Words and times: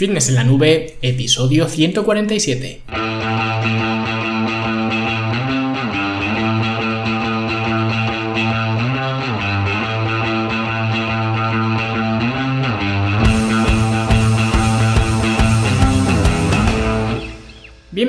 Fitness 0.00 0.30
en 0.30 0.36
la 0.36 0.44
Nube, 0.44 0.94
episodio 1.02 1.68
147. 1.68 2.80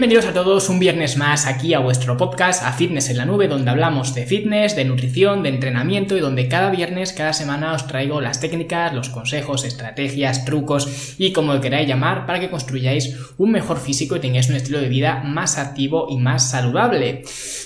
Bienvenidos 0.01 0.25
a 0.25 0.33
todos 0.33 0.67
un 0.69 0.79
viernes 0.79 1.15
más 1.15 1.45
aquí 1.45 1.75
a 1.75 1.79
vuestro 1.79 2.17
podcast, 2.17 2.63
a 2.63 2.73
Fitness 2.73 3.11
en 3.11 3.17
la 3.17 3.25
Nube, 3.25 3.47
donde 3.47 3.69
hablamos 3.69 4.15
de 4.15 4.25
fitness, 4.25 4.75
de 4.75 4.83
nutrición, 4.83 5.43
de 5.43 5.49
entrenamiento 5.49 6.17
y 6.17 6.21
donde 6.21 6.47
cada 6.47 6.71
viernes, 6.71 7.13
cada 7.13 7.33
semana 7.33 7.73
os 7.73 7.85
traigo 7.85 8.19
las 8.19 8.39
técnicas, 8.39 8.95
los 8.95 9.09
consejos, 9.09 9.63
estrategias, 9.63 10.43
trucos 10.43 11.13
y 11.19 11.33
como 11.33 11.53
lo 11.53 11.61
queráis 11.61 11.87
llamar 11.87 12.25
para 12.25 12.39
que 12.39 12.49
construyáis 12.49 13.15
un 13.37 13.51
mejor 13.51 13.79
físico 13.79 14.15
y 14.15 14.19
tengáis 14.19 14.49
un 14.49 14.55
estilo 14.55 14.81
de 14.81 14.89
vida 14.89 15.21
más 15.23 15.59
activo 15.59 16.07
y 16.09 16.17
más 16.17 16.49
saludable. 16.49 17.21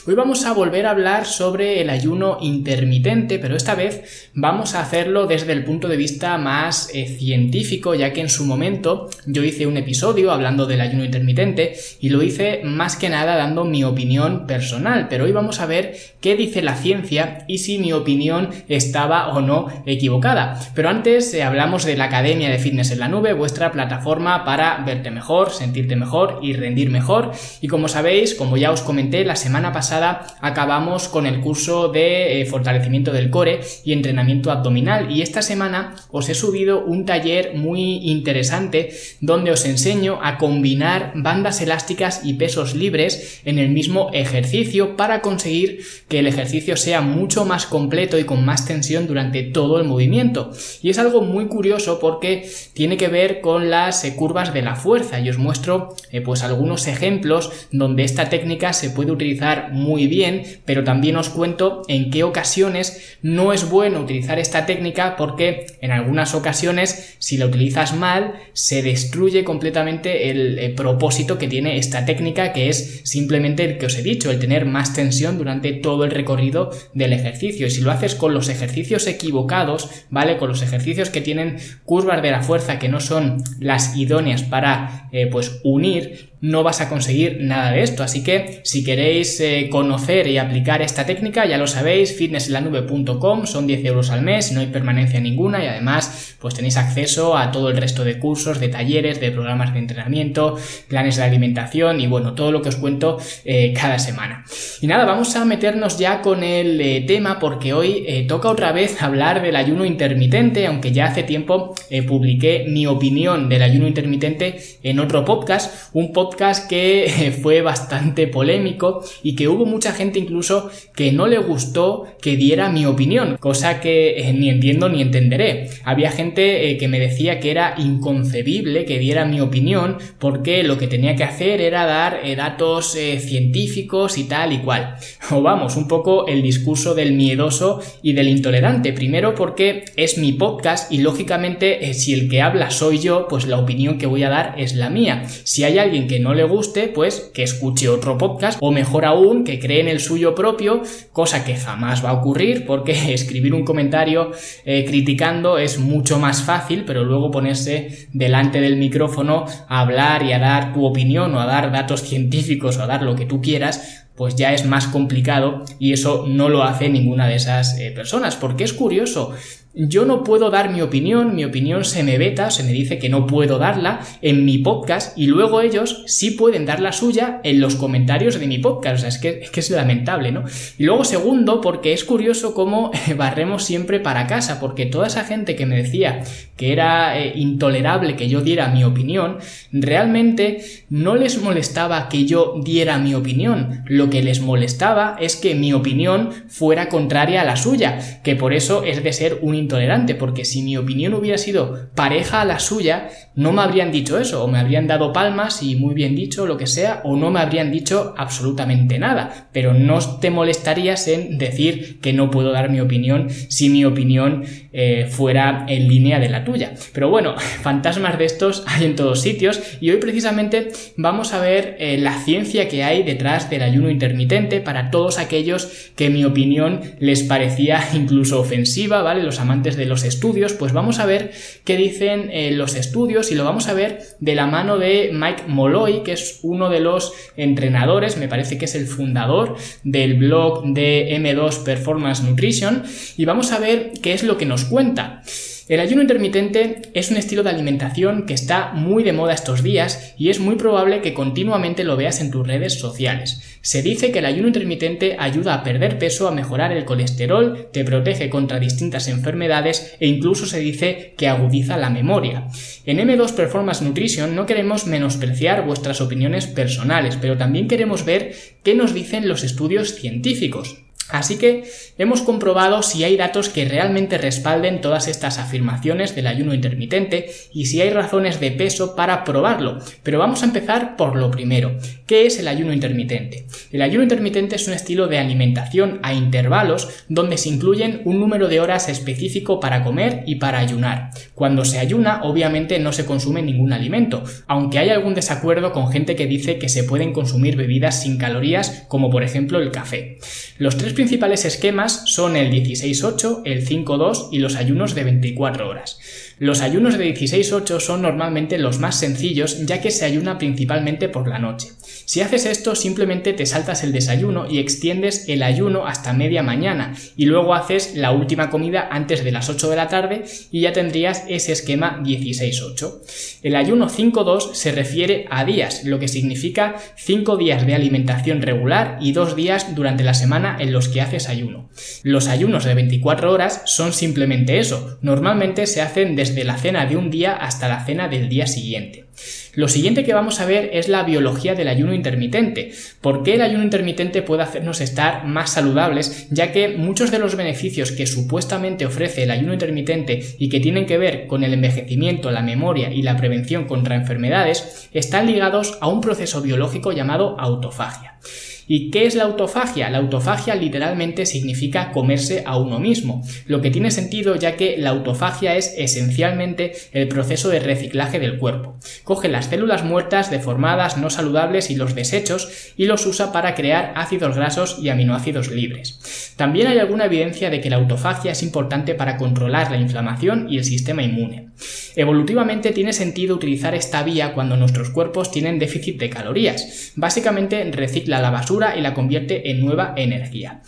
Hoy 0.05 0.13
vamos 0.13 0.45
a 0.45 0.51
volver 0.51 0.87
a 0.87 0.91
hablar 0.91 1.25
sobre 1.25 1.79
el 1.79 1.89
ayuno 1.89 2.39
intermitente, 2.41 3.39
pero 3.39 3.55
esta 3.55 3.75
vez 3.75 4.29
vamos 4.33 4.75
a 4.75 4.81
hacerlo 4.81 5.25
desde 5.25 5.53
el 5.53 5.63
punto 5.63 5.87
de 5.87 5.95
vista 5.95 6.37
más 6.37 6.89
eh, 6.93 7.07
científico, 7.07 7.95
ya 7.95 8.11
que 8.11 8.19
en 8.19 8.29
su 8.29 8.43
momento 8.43 9.09
yo 9.25 9.41
hice 9.41 9.67
un 9.67 9.77
episodio 9.77 10.33
hablando 10.33 10.65
del 10.65 10.81
ayuno 10.81 11.05
intermitente 11.05 11.75
y 12.01 12.09
lo 12.09 12.24
hice 12.25 12.61
más 12.63 12.97
que 12.97 13.09
nada 13.09 13.35
dando 13.35 13.65
mi 13.65 13.83
opinión 13.83 14.47
personal, 14.47 15.07
pero 15.09 15.25
hoy 15.25 15.31
vamos 15.31 15.59
a 15.61 15.65
ver 15.65 15.95
qué 16.21 16.35
dice 16.35 16.61
la 16.61 16.75
ciencia 16.75 17.45
y 17.47 17.59
si 17.59 17.77
mi 17.77 17.93
opinión 17.93 18.49
estaba 18.67 19.29
o 19.29 19.41
no 19.41 19.67
equivocada. 19.85 20.59
Pero 20.73 20.89
antes 20.89 21.33
eh, 21.33 21.43
hablamos 21.43 21.85
de 21.85 21.95
la 21.95 22.05
Academia 22.05 22.49
de 22.49 22.59
Fitness 22.59 22.91
en 22.91 22.99
la 22.99 23.07
Nube, 23.07 23.33
vuestra 23.33 23.71
plataforma 23.71 24.43
para 24.43 24.83
verte 24.85 25.11
mejor, 25.11 25.51
sentirte 25.51 25.95
mejor 25.95 26.39
y 26.41 26.53
rendir 26.53 26.89
mejor. 26.89 27.31
Y 27.61 27.67
como 27.67 27.87
sabéis, 27.87 28.35
como 28.35 28.57
ya 28.57 28.71
os 28.71 28.81
comenté, 28.81 29.23
la 29.23 29.35
semana 29.35 29.71
pasada 29.71 30.25
acabamos 30.41 31.07
con 31.07 31.25
el 31.25 31.39
curso 31.39 31.89
de 31.89 32.41
eh, 32.41 32.45
fortalecimiento 32.45 33.11
del 33.11 33.29
core 33.29 33.61
y 33.83 33.93
entrenamiento 33.93 34.51
abdominal 34.51 35.11
y 35.11 35.21
esta 35.21 35.41
semana 35.41 35.95
os 36.11 36.29
he 36.29 36.33
subido 36.33 36.83
un 36.83 37.05
taller 37.05 37.53
muy 37.55 38.09
interesante 38.09 38.89
donde 39.21 39.51
os 39.51 39.65
enseño 39.65 40.19
a 40.21 40.37
combinar 40.37 41.11
bandas 41.15 41.61
elásticas 41.61 42.14
y 42.23 42.35
pesos 42.35 42.75
libres 42.75 43.41
en 43.45 43.59
el 43.59 43.69
mismo 43.69 44.09
ejercicio 44.13 44.95
para 44.95 45.21
conseguir 45.21 45.81
que 46.07 46.19
el 46.19 46.27
ejercicio 46.27 46.77
sea 46.77 47.01
mucho 47.01 47.45
más 47.45 47.65
completo 47.65 48.17
y 48.17 48.23
con 48.23 48.45
más 48.45 48.65
tensión 48.65 49.07
durante 49.07 49.43
todo 49.43 49.79
el 49.79 49.87
movimiento. 49.87 50.51
Y 50.81 50.89
es 50.89 50.99
algo 50.99 51.21
muy 51.21 51.47
curioso 51.47 51.99
porque 51.99 52.49
tiene 52.73 52.97
que 52.97 53.07
ver 53.07 53.41
con 53.41 53.69
las 53.69 54.03
eh, 54.03 54.15
curvas 54.15 54.53
de 54.53 54.61
la 54.61 54.75
fuerza 54.75 55.19
y 55.19 55.29
os 55.29 55.37
muestro 55.37 55.95
eh, 56.11 56.21
pues 56.21 56.43
algunos 56.43 56.87
ejemplos 56.87 57.51
donde 57.71 58.03
esta 58.03 58.29
técnica 58.29 58.73
se 58.73 58.89
puede 58.89 59.11
utilizar 59.11 59.71
muy 59.71 60.07
bien, 60.07 60.43
pero 60.65 60.83
también 60.83 61.17
os 61.17 61.29
cuento 61.29 61.83
en 61.87 62.09
qué 62.09 62.23
ocasiones 62.23 63.17
no 63.21 63.53
es 63.53 63.69
bueno 63.69 64.01
utilizar 64.01 64.39
esta 64.39 64.65
técnica 64.65 65.15
porque 65.17 65.65
en 65.81 65.91
algunas 65.91 66.35
ocasiones 66.35 67.15
si 67.19 67.37
la 67.37 67.45
utilizas 67.45 67.95
mal 67.95 68.35
se 68.53 68.81
destruye 68.81 69.43
completamente 69.43 70.29
el, 70.29 70.59
el 70.59 70.73
propósito 70.73 71.37
que 71.37 71.47
tiene 71.47 71.77
esta 71.77 72.04
técnica 72.05 72.53
que 72.53 72.69
es 72.69 73.01
simplemente 73.03 73.63
el 73.65 73.77
que 73.77 73.87
os 73.87 73.97
he 73.97 74.03
dicho, 74.03 74.31
el 74.31 74.39
tener 74.39 74.65
más 74.65 74.93
tensión 74.93 75.37
durante 75.37 75.73
todo 75.73 76.03
el 76.03 76.11
recorrido 76.11 76.71
del 76.93 77.13
ejercicio. 77.13 77.67
Y 77.67 77.71
si 77.71 77.81
lo 77.81 77.91
haces 77.91 78.15
con 78.15 78.33
los 78.33 78.49
ejercicios 78.49 79.07
equivocados, 79.07 79.89
¿vale? 80.09 80.37
Con 80.37 80.49
los 80.49 80.61
ejercicios 80.61 81.09
que 81.09 81.21
tienen 81.21 81.57
curvas 81.83 82.21
de 82.21 82.31
la 82.31 82.41
fuerza 82.41 82.79
que 82.79 82.89
no 82.89 82.99
son 82.99 83.43
las 83.59 83.95
idóneas 83.95 84.43
para 84.43 85.09
eh, 85.11 85.27
pues 85.27 85.59
unir, 85.63 86.34
no 86.41 86.63
vas 86.63 86.81
a 86.81 86.89
conseguir 86.89 87.39
nada 87.41 87.71
de 87.71 87.81
esto. 87.81 88.03
Así 88.03 88.23
que 88.23 88.61
si 88.63 88.83
queréis 88.83 89.39
eh, 89.39 89.69
conocer 89.71 90.27
y 90.27 90.37
aplicar 90.37 90.81
esta 90.81 91.05
técnica, 91.05 91.45
ya 91.45 91.57
lo 91.57 91.67
sabéis, 91.67 92.15
fitnessenlanube.com, 92.15 93.45
son 93.45 93.67
10 93.67 93.85
euros 93.85 94.11
al 94.11 94.21
mes, 94.21 94.51
no 94.51 94.59
hay 94.59 94.67
permanencia 94.67 95.19
ninguna 95.19 95.63
y 95.63 95.67
además 95.67 96.35
pues 96.39 96.53
tenéis 96.53 96.77
acceso 96.77 97.37
a 97.37 97.51
todo 97.51 97.69
el 97.69 97.77
resto 97.77 98.03
de 98.03 98.19
cursos, 98.19 98.59
de 98.59 98.67
talleres, 98.67 99.19
de 99.19 99.31
programas 99.31 99.73
de 99.73 99.79
entrenamiento, 99.79 100.57
planes 100.87 101.15
de 101.15 101.23
alimentación 101.23 102.01
y 102.01 102.07
bueno, 102.07 102.33
todo 102.33 102.51
lo 102.51 102.61
que 102.61 102.69
os 102.69 102.75
cuento 102.75 103.17
eh, 103.43 103.73
cada 103.73 103.99
semana. 103.99 104.45
Y 104.81 104.87
nada, 104.87 105.05
vamos 105.05 105.35
a 105.35 105.45
meternos 105.45 105.97
ya 105.97 106.21
con 106.21 106.43
el 106.43 106.79
eh, 106.81 107.01
tema 107.07 107.39
porque 107.39 107.73
hoy 107.73 108.25
toca 108.27 108.49
otra 108.49 108.71
vez 108.71 109.01
hablar 109.01 109.41
del 109.41 109.55
ayuno 109.55 109.85
intermitente, 109.85 110.67
aunque 110.67 110.91
ya 110.91 111.05
hace 111.05 111.23
tiempo 111.23 111.73
publiqué 112.07 112.65
mi 112.67 112.87
opinión 112.87 113.49
del 113.49 113.63
ayuno 113.63 113.87
intermitente 113.87 114.59
en 114.83 114.99
otro 114.99 115.23
podcast, 115.25 115.89
un 115.93 116.11
podcast 116.11 116.24
que 116.69 117.33
fue 117.41 117.61
bastante 117.61 118.27
polémico 118.27 119.03
y 119.23 119.35
que 119.35 119.47
hubo 119.47 119.65
mucha 119.65 119.93
gente 119.93 120.19
incluso 120.19 120.69
que 120.95 121.11
no 121.11 121.27
le 121.27 121.37
gustó 121.37 122.05
que 122.21 122.35
diera 122.35 122.69
mi 122.69 122.85
opinión, 122.85 123.37
cosa 123.39 123.79
que 123.79 124.19
eh, 124.19 124.33
ni 124.33 124.49
entiendo 124.49 124.89
ni 124.89 125.01
entenderé. 125.01 125.69
Había 125.83 126.11
gente 126.11 126.69
eh, 126.69 126.77
que 126.77 126.87
me 126.87 126.99
decía 126.99 127.39
que 127.39 127.51
era 127.51 127.75
inconcebible 127.77 128.85
que 128.85 128.99
diera 128.99 129.25
mi 129.25 129.41
opinión 129.41 129.97
porque 130.19 130.63
lo 130.63 130.77
que 130.77 130.87
tenía 130.87 131.15
que 131.15 131.23
hacer 131.23 131.61
era 131.61 131.85
dar 131.85 132.21
eh, 132.23 132.35
datos 132.35 132.95
científicos 132.95 134.17
y 134.17 134.25
tal 134.25 134.53
y 134.53 134.59
cual. 134.59 134.95
O 135.31 135.41
vamos, 135.41 135.75
un 135.75 135.87
poco 135.87 136.27
el 136.27 136.41
discurso 136.41 136.93
del 136.93 137.13
miedoso 137.13 137.81
y 138.01 138.13
del 138.13 138.29
intolerante. 138.29 138.93
Primero 138.93 139.35
porque 139.35 139.85
es 139.95 140.17
mi 140.17 140.33
podcast 140.33 140.91
y 140.91 140.99
lógicamente 140.99 141.93
si 141.93 142.13
el 142.13 142.29
que 142.29 142.41
habla 142.41 142.71
soy 142.71 142.99
yo, 142.99 143.27
pues 143.27 143.47
la 143.47 143.57
opinión 143.57 143.97
que 143.97 144.05
voy 144.05 144.23
a 144.23 144.29
dar 144.29 144.55
es 144.57 144.75
la 144.75 144.89
mía. 144.89 145.25
Si 145.43 145.63
hay 145.63 145.77
alguien 145.77 146.07
que 146.07 146.14
no 146.19 146.33
le 146.33 146.43
guste, 146.43 146.87
pues 146.87 147.31
que 147.33 147.43
escuche 147.43 147.89
otro 147.89 148.17
podcast 148.17 148.57
o 148.61 148.71
mejor 148.71 149.05
aún 149.05 149.43
que 149.43 149.59
cree 149.59 149.81
en 149.81 149.87
el 149.87 149.99
suyo 149.99 150.35
propio, 150.35 150.81
cosa 151.11 151.43
que 151.43 151.55
jamás 151.55 152.03
va 152.03 152.09
a 152.09 152.13
ocurrir 152.13 152.65
porque 152.65 152.91
escribir 153.13 153.53
un 153.53 153.65
comentario 153.65 154.31
eh, 154.65 154.85
criticando 154.85 155.57
es 155.57 155.79
mucho 155.79 156.19
más 156.19 156.43
fácil, 156.43 156.83
pero 156.85 157.03
luego 157.03 157.31
ponerse 157.31 158.07
delante 158.13 158.61
del 158.61 158.77
micrófono 158.77 159.45
a 159.67 159.81
hablar 159.81 160.23
y 160.23 160.33
a 160.33 160.39
dar 160.39 160.73
tu 160.73 160.85
opinión 160.85 161.33
o 161.35 161.39
a 161.39 161.45
dar 161.45 161.71
datos 161.71 162.01
científicos 162.01 162.77
o 162.77 162.83
a 162.83 162.87
dar 162.87 163.01
lo 163.01 163.15
que 163.15 163.25
tú 163.25 163.41
quieras, 163.41 164.04
pues 164.15 164.35
ya 164.35 164.53
es 164.53 164.65
más 164.65 164.87
complicado 164.87 165.63
y 165.79 165.93
eso 165.93 166.25
no 166.27 166.49
lo 166.49 166.63
hace 166.63 166.89
ninguna 166.89 167.27
de 167.27 167.35
esas 167.35 167.77
eh, 167.79 167.91
personas. 167.91 168.35
Porque 168.35 168.63
es 168.63 168.73
curioso, 168.73 169.33
yo 169.77 170.05
no 170.05 170.23
puedo 170.23 170.49
dar 170.49 170.71
mi 170.71 170.81
opinión, 170.81 171.35
mi 171.35 171.43
opinión 171.43 171.83
se 171.83 172.01
me 172.03 172.17
veta, 172.17 172.49
se 172.49 172.63
me 172.63 172.71
dice 172.71 172.97
que 172.97 173.09
no 173.09 173.27
puedo 173.27 173.57
darla 173.57 173.99
en 174.21 174.45
mi 174.45 174.59
podcast 174.59 175.17
y 175.17 175.27
luego 175.27 175.59
ellos 175.59 176.03
sí 176.07 176.31
pueden 176.31 176.65
dar 176.65 176.79
la 176.79 176.93
suya 176.93 177.41
en 177.43 177.59
los 177.59 177.75
comentarios 177.75 178.39
de 178.39 178.47
mi 178.47 178.57
podcast. 178.59 178.95
O 178.95 178.99
sea, 178.99 179.09
es 179.09 179.17
que 179.17 179.59
es, 179.59 179.69
lamentable, 179.69 180.31
¿no? 180.31 180.45
Y 180.77 180.85
luego 180.85 181.03
segundo, 181.03 181.59
porque 181.59 181.91
es 181.91 182.05
curioso 182.05 182.53
cómo 182.53 182.91
barremos 183.17 183.65
siempre 183.65 183.99
para 183.99 184.27
casa, 184.27 184.61
porque 184.61 184.85
toda 184.85 185.07
esa 185.07 185.25
gente 185.25 185.57
que 185.57 185.65
me 185.65 185.75
decía 185.75 186.23
que 186.55 186.71
era 186.71 187.19
eh, 187.19 187.33
intolerable 187.35 188.15
que 188.15 188.29
yo 188.29 188.39
diera 188.39 188.69
mi 188.69 188.85
opinión, 188.85 189.39
realmente 189.73 190.63
no 190.89 191.15
les 191.15 191.41
molestaba 191.41 192.07
que 192.07 192.25
yo 192.25 192.61
diera 192.63 192.97
mi 192.97 193.13
opinión. 193.13 193.83
Que 194.09 194.23
les 194.23 194.41
molestaba 194.41 195.15
es 195.19 195.35
que 195.35 195.55
mi 195.55 195.73
opinión 195.73 196.31
fuera 196.47 196.89
contraria 196.89 197.41
a 197.41 197.45
la 197.45 197.55
suya, 197.55 197.99
que 198.23 198.35
por 198.35 198.53
eso 198.53 198.83
es 198.83 199.03
de 199.03 199.13
ser 199.13 199.39
un 199.41 199.55
intolerante, 199.55 200.15
porque 200.15 200.45
si 200.45 200.61
mi 200.61 200.77
opinión 200.77 201.13
hubiera 201.13 201.37
sido 201.37 201.89
pareja 201.95 202.41
a 202.41 202.45
la 202.45 202.59
suya, 202.59 203.09
no 203.35 203.51
me 203.51 203.61
habrían 203.61 203.91
dicho 203.91 204.17
eso, 204.19 204.43
o 204.43 204.47
me 204.47 204.59
habrían 204.59 204.87
dado 204.87 205.13
palmas 205.13 205.61
y 205.61 205.75
muy 205.75 205.93
bien 205.93 206.15
dicho, 206.15 206.45
lo 206.45 206.57
que 206.57 206.67
sea, 206.67 207.01
o 207.03 207.15
no 207.15 207.31
me 207.31 207.39
habrían 207.39 207.71
dicho 207.71 208.13
absolutamente 208.17 208.97
nada, 208.99 209.49
pero 209.51 209.73
no 209.73 209.99
te 210.19 210.29
molestarías 210.29 211.07
en 211.07 211.37
decir 211.37 211.99
que 212.01 212.13
no 212.13 212.31
puedo 212.31 212.51
dar 212.51 212.69
mi 212.69 212.79
opinión 212.79 213.29
si 213.29 213.69
mi 213.69 213.85
opinión 213.85 214.43
eh, 214.71 215.07
fuera 215.09 215.65
en 215.67 215.87
línea 215.87 216.19
de 216.19 216.29
la 216.29 216.43
tuya. 216.43 216.73
Pero 216.93 217.09
bueno, 217.09 217.35
fantasmas 217.61 218.17
de 218.17 218.25
estos 218.25 218.63
hay 218.67 218.85
en 218.85 218.95
todos 218.95 219.21
sitios 219.21 219.61
y 219.81 219.89
hoy 219.89 219.97
precisamente 219.97 220.71
vamos 220.97 221.33
a 221.33 221.39
ver 221.39 221.75
eh, 221.79 221.97
la 221.97 222.19
ciencia 222.23 222.67
que 222.67 222.83
hay 222.83 223.03
detrás 223.03 223.49
del 223.49 223.63
ayuno 223.63 223.89
intermitente 223.95 224.61
para 224.61 224.91
todos 224.91 225.17
aquellos 225.17 225.89
que 225.95 226.09
mi 226.09 226.23
opinión 226.25 226.81
les 226.99 227.23
parecía 227.23 227.81
incluso 227.93 228.39
ofensiva, 228.39 229.01
¿vale? 229.01 229.23
Los 229.23 229.39
amantes 229.39 229.75
de 229.75 229.85
los 229.85 230.03
estudios, 230.03 230.53
pues 230.53 230.73
vamos 230.73 230.99
a 230.99 231.05
ver 231.05 231.31
qué 231.63 231.77
dicen 231.77 232.29
eh, 232.31 232.51
los 232.51 232.75
estudios 232.75 233.31
y 233.31 233.35
lo 233.35 233.45
vamos 233.45 233.67
a 233.67 233.73
ver 233.73 234.01
de 234.19 234.35
la 234.35 234.47
mano 234.47 234.77
de 234.77 235.11
Mike 235.13 235.43
Molloy, 235.47 236.03
que 236.03 236.11
es 236.11 236.39
uno 236.43 236.69
de 236.69 236.81
los 236.81 237.13
entrenadores, 237.37 238.17
me 238.17 238.27
parece 238.27 238.57
que 238.57 238.65
es 238.65 238.75
el 238.75 238.87
fundador 238.87 239.55
del 239.83 240.15
blog 240.15 240.65
de 240.65 241.17
M2 241.17 241.63
Performance 241.63 242.21
Nutrition, 242.23 242.83
y 243.17 243.25
vamos 243.25 243.51
a 243.51 243.59
ver 243.59 243.91
qué 244.01 244.13
es 244.13 244.23
lo 244.23 244.37
que 244.37 244.45
nos 244.45 244.65
cuenta. 244.65 245.23
El 245.67 245.79
ayuno 245.79 246.03
intermitente 246.03 246.83
es 246.93 247.09
un 247.09 247.17
estilo 247.17 247.41
de 247.41 247.49
alimentación 247.49 248.27
que 248.27 248.35
está 248.35 248.73
muy 248.73 249.03
de 249.03 249.13
moda 249.13 249.33
estos 249.33 249.63
días 249.63 250.13
y 250.15 250.29
es 250.29 250.39
muy 250.39 250.57
probable 250.57 251.01
que 251.01 251.15
continuamente 251.15 251.83
lo 251.83 251.97
veas 251.97 252.21
en 252.21 252.29
tus 252.29 252.45
redes 252.45 252.75
sociales. 252.75 253.41
Se 253.61 253.81
dice 253.81 254.11
que 254.11 254.19
el 254.19 254.27
ayuno 254.27 254.47
intermitente 254.47 255.15
ayuda 255.17 255.55
a 255.55 255.63
perder 255.63 255.97
peso, 255.97 256.27
a 256.27 256.31
mejorar 256.31 256.71
el 256.71 256.85
colesterol, 256.85 257.69
te 257.73 257.83
protege 257.83 258.29
contra 258.29 258.59
distintas 258.59 259.07
enfermedades 259.07 259.95
e 259.99 260.05
incluso 260.05 260.45
se 260.45 260.59
dice 260.59 261.15
que 261.17 261.27
agudiza 261.27 261.77
la 261.77 261.89
memoria. 261.89 262.45
En 262.85 262.99
M2 262.99 263.33
Performance 263.33 263.81
Nutrition 263.81 264.35
no 264.35 264.45
queremos 264.45 264.85
menospreciar 264.85 265.65
vuestras 265.65 265.99
opiniones 265.99 266.45
personales, 266.45 267.17
pero 267.19 267.39
también 267.39 267.67
queremos 267.67 268.05
ver 268.05 268.35
qué 268.61 268.75
nos 268.75 268.93
dicen 268.93 269.27
los 269.27 269.43
estudios 269.43 269.95
científicos. 269.95 270.84
Así 271.09 271.37
que 271.37 271.65
hemos 271.99 272.21
comprobado 272.21 272.81
si 272.81 273.03
hay 273.03 273.15
datos 273.15 273.49
que 273.49 273.65
realmente 273.65 274.17
respalden 274.17 274.81
todas 274.81 275.07
estas 275.07 275.37
afirmaciones 275.37 276.15
del 276.15 276.25
ayuno 276.25 276.53
intermitente 276.53 277.29
y 277.53 277.67
si 277.67 277.79
hay 277.79 277.91
razones 277.91 278.39
de 278.39 278.51
peso 278.51 278.95
para 278.95 279.23
probarlo. 279.23 279.79
Pero 280.01 280.17
vamos 280.17 280.41
a 280.41 280.45
empezar 280.45 280.95
por 280.95 281.15
lo 281.15 281.29
primero. 281.29 281.75
¿Qué 282.07 282.25
es 282.25 282.39
el 282.39 282.47
ayuno 282.47 282.73
intermitente? 282.73 283.45
El 283.71 283.83
ayuno 283.83 284.03
intermitente 284.03 284.55
es 284.55 284.67
un 284.67 284.73
estilo 284.73 285.07
de 285.07 285.19
alimentación 285.19 285.99
a 286.01 286.13
intervalos 286.13 286.89
donde 287.07 287.37
se 287.37 287.49
incluyen 287.49 288.01
un 288.05 288.19
número 288.19 288.47
de 288.47 288.59
horas 288.59 288.89
específico 288.89 289.59
para 289.59 289.83
comer 289.83 290.23
y 290.25 290.35
para 290.35 290.57
ayunar. 290.57 291.11
Cuando 291.35 291.65
se 291.65 291.77
ayuna, 291.77 292.23
obviamente 292.23 292.79
no 292.79 292.91
se 292.91 293.05
consume 293.05 293.43
ningún 293.43 293.73
alimento, 293.73 294.23
aunque 294.47 294.79
hay 294.79 294.89
algún 294.89 295.13
desacuerdo 295.13 295.71
con 295.71 295.91
gente 295.91 296.15
que 296.15 296.25
dice 296.25 296.57
que 296.57 296.69
se 296.69 296.83
pueden 296.83 297.13
consumir 297.13 297.55
bebidas 297.55 298.01
sin 298.01 298.17
calorías, 298.17 298.85
como 298.87 299.11
por 299.11 299.23
ejemplo 299.23 299.59
el 299.59 299.71
café. 299.71 300.17
Los 300.57 300.77
tres 300.77 300.94
principales 300.95 301.45
esquemas 301.45 302.01
son 302.05 302.35
el 302.35 302.51
16-8, 302.51 303.43
el 303.45 303.67
5-2 303.67 304.29
y 304.31 304.39
los 304.39 304.55
ayunos 304.55 304.95
de 304.95 305.03
24 305.03 305.69
horas. 305.69 305.99
Los 306.39 306.61
ayunos 306.61 306.97
de 306.97 307.13
16-8 307.13 307.79
son 307.79 308.01
normalmente 308.01 308.57
los 308.57 308.79
más 308.79 308.99
sencillos 308.99 309.65
ya 309.65 309.79
que 309.79 309.91
se 309.91 310.05
ayuna 310.05 310.37
principalmente 310.37 311.07
por 311.07 311.27
la 311.27 311.39
noche. 311.39 311.69
Si 312.05 312.21
haces 312.21 312.45
esto 312.45 312.75
simplemente 312.75 313.33
te 313.33 313.45
saltas 313.45 313.83
el 313.83 313.91
desayuno 313.91 314.49
y 314.49 314.59
extiendes 314.59 315.29
el 315.29 315.43
ayuno 315.43 315.87
hasta 315.87 316.13
media 316.13 316.43
mañana 316.43 316.93
y 317.15 317.25
luego 317.25 317.53
haces 317.53 317.95
la 317.95 318.11
última 318.11 318.49
comida 318.49 318.89
antes 318.91 319.23
de 319.23 319.31
las 319.31 319.49
8 319.49 319.69
de 319.69 319.75
la 319.75 319.87
tarde 319.87 320.25
y 320.51 320.61
ya 320.61 320.73
tendrías 320.73 321.23
ese 321.27 321.51
esquema 321.51 322.01
16-8. 322.03 323.39
El 323.43 323.55
ayuno 323.55 323.89
5-2 323.89 324.53
se 324.53 324.71
refiere 324.71 325.27
a 325.29 325.45
días, 325.45 325.83
lo 325.83 325.99
que 325.99 326.07
significa 326.07 326.75
5 326.97 327.37
días 327.37 327.65
de 327.65 327.75
alimentación 327.75 328.41
regular 328.41 328.97
y 329.01 329.11
2 329.11 329.35
días 329.35 329.75
durante 329.75 330.03
la 330.03 330.13
semana 330.13 330.57
en 330.59 330.73
los 330.73 330.84
que 330.87 331.01
haces 331.01 331.29
ayuno. 331.29 331.69
Los 332.03 332.27
ayunos 332.27 332.65
de 332.65 332.73
24 332.73 333.31
horas 333.31 333.61
son 333.65 333.93
simplemente 333.93 334.59
eso, 334.59 334.97
normalmente 335.01 335.67
se 335.67 335.81
hacen 335.81 336.15
desde 336.15 336.43
la 336.43 336.57
cena 336.57 336.85
de 336.85 336.97
un 336.97 337.09
día 337.09 337.33
hasta 337.33 337.67
la 337.67 337.85
cena 337.85 338.07
del 338.07 338.29
día 338.29 338.47
siguiente. 338.47 339.05
Lo 339.53 339.69
siguiente 339.69 340.03
que 340.03 340.13
vamos 340.13 340.41
a 340.41 340.45
ver 340.45 340.69
es 340.73 340.89
la 340.89 341.03
biología 341.03 341.55
del 341.55 341.69
ayuno 341.69 341.93
intermitente. 341.93 342.73
¿Por 342.99 343.23
qué 343.23 343.35
el 343.35 343.41
ayuno 343.41 343.63
intermitente 343.63 344.21
puede 344.21 344.43
hacernos 344.43 344.81
estar 344.81 345.25
más 345.25 345.53
saludables? 345.53 346.27
Ya 346.29 346.51
que 346.51 346.69
muchos 346.69 347.11
de 347.11 347.19
los 347.19 347.35
beneficios 347.35 347.93
que 347.93 348.05
supuestamente 348.05 348.85
ofrece 348.85 349.23
el 349.23 349.31
ayuno 349.31 349.53
intermitente 349.53 350.35
y 350.37 350.49
que 350.49 350.59
tienen 350.59 350.85
que 350.85 350.97
ver 350.97 351.27
con 351.27 351.43
el 351.43 351.53
envejecimiento, 351.53 352.31
la 352.31 352.41
memoria 352.41 352.91
y 352.91 353.01
la 353.01 353.15
prevención 353.15 353.65
contra 353.65 353.95
enfermedades 353.95 354.89
están 354.91 355.27
ligados 355.27 355.77
a 355.79 355.87
un 355.87 356.01
proceso 356.01 356.41
biológico 356.41 356.91
llamado 356.91 357.39
autofagia. 357.39 358.19
¿Y 358.67 358.89
qué 358.89 359.05
es 359.05 359.15
la 359.15 359.23
autofagia? 359.25 359.89
La 359.89 359.99
autofagia 359.99 360.55
literalmente 360.55 361.25
significa 361.25 361.91
comerse 361.91 362.43
a 362.45 362.57
uno 362.57 362.79
mismo, 362.79 363.23
lo 363.45 363.61
que 363.61 363.71
tiene 363.71 363.91
sentido 363.91 364.35
ya 364.35 364.55
que 364.55 364.77
la 364.77 364.89
autofagia 364.89 365.55
es 365.55 365.73
esencialmente 365.77 366.73
el 366.91 367.07
proceso 367.07 367.49
de 367.49 367.59
reciclaje 367.59 368.19
del 368.19 368.37
cuerpo. 368.37 368.77
Coge 369.03 369.27
las 369.27 369.45
células 369.45 369.83
muertas, 369.83 370.31
deformadas, 370.31 370.97
no 370.97 371.09
saludables 371.09 371.69
y 371.69 371.75
los 371.75 371.95
desechos 371.95 372.73
y 372.75 372.85
los 372.85 373.05
usa 373.05 373.31
para 373.31 373.55
crear 373.55 373.93
ácidos 373.95 374.35
grasos 374.35 374.77
y 374.81 374.89
aminoácidos 374.89 375.51
libres. 375.51 376.33
También 376.35 376.67
hay 376.67 376.79
alguna 376.79 377.05
evidencia 377.05 377.49
de 377.49 377.61
que 377.61 377.69
la 377.69 377.77
autofagia 377.77 378.31
es 378.31 378.43
importante 378.43 378.95
para 378.95 379.17
controlar 379.17 379.71
la 379.71 379.77
inflamación 379.77 380.47
y 380.49 380.57
el 380.57 380.65
sistema 380.65 381.03
inmune. 381.03 381.49
Evolutivamente 381.95 382.71
tiene 382.71 382.91
sentido 382.91 383.35
utilizar 383.35 383.73
esta 383.73 384.03
vía 384.03 384.33
cuando 384.33 384.57
nuestros 384.57 384.89
cuerpos 384.89 385.31
tienen 385.31 385.59
déficit 385.59 385.97
de 385.97 386.09
calorías. 386.09 386.91
Básicamente 386.95 387.63
recicla 387.71 388.19
la 388.19 388.31
basura 388.31 388.54
y 388.75 388.81
la 388.81 388.93
convierte 388.93 389.51
en 389.51 389.65
nueva 389.65 389.93
energía. 389.97 390.61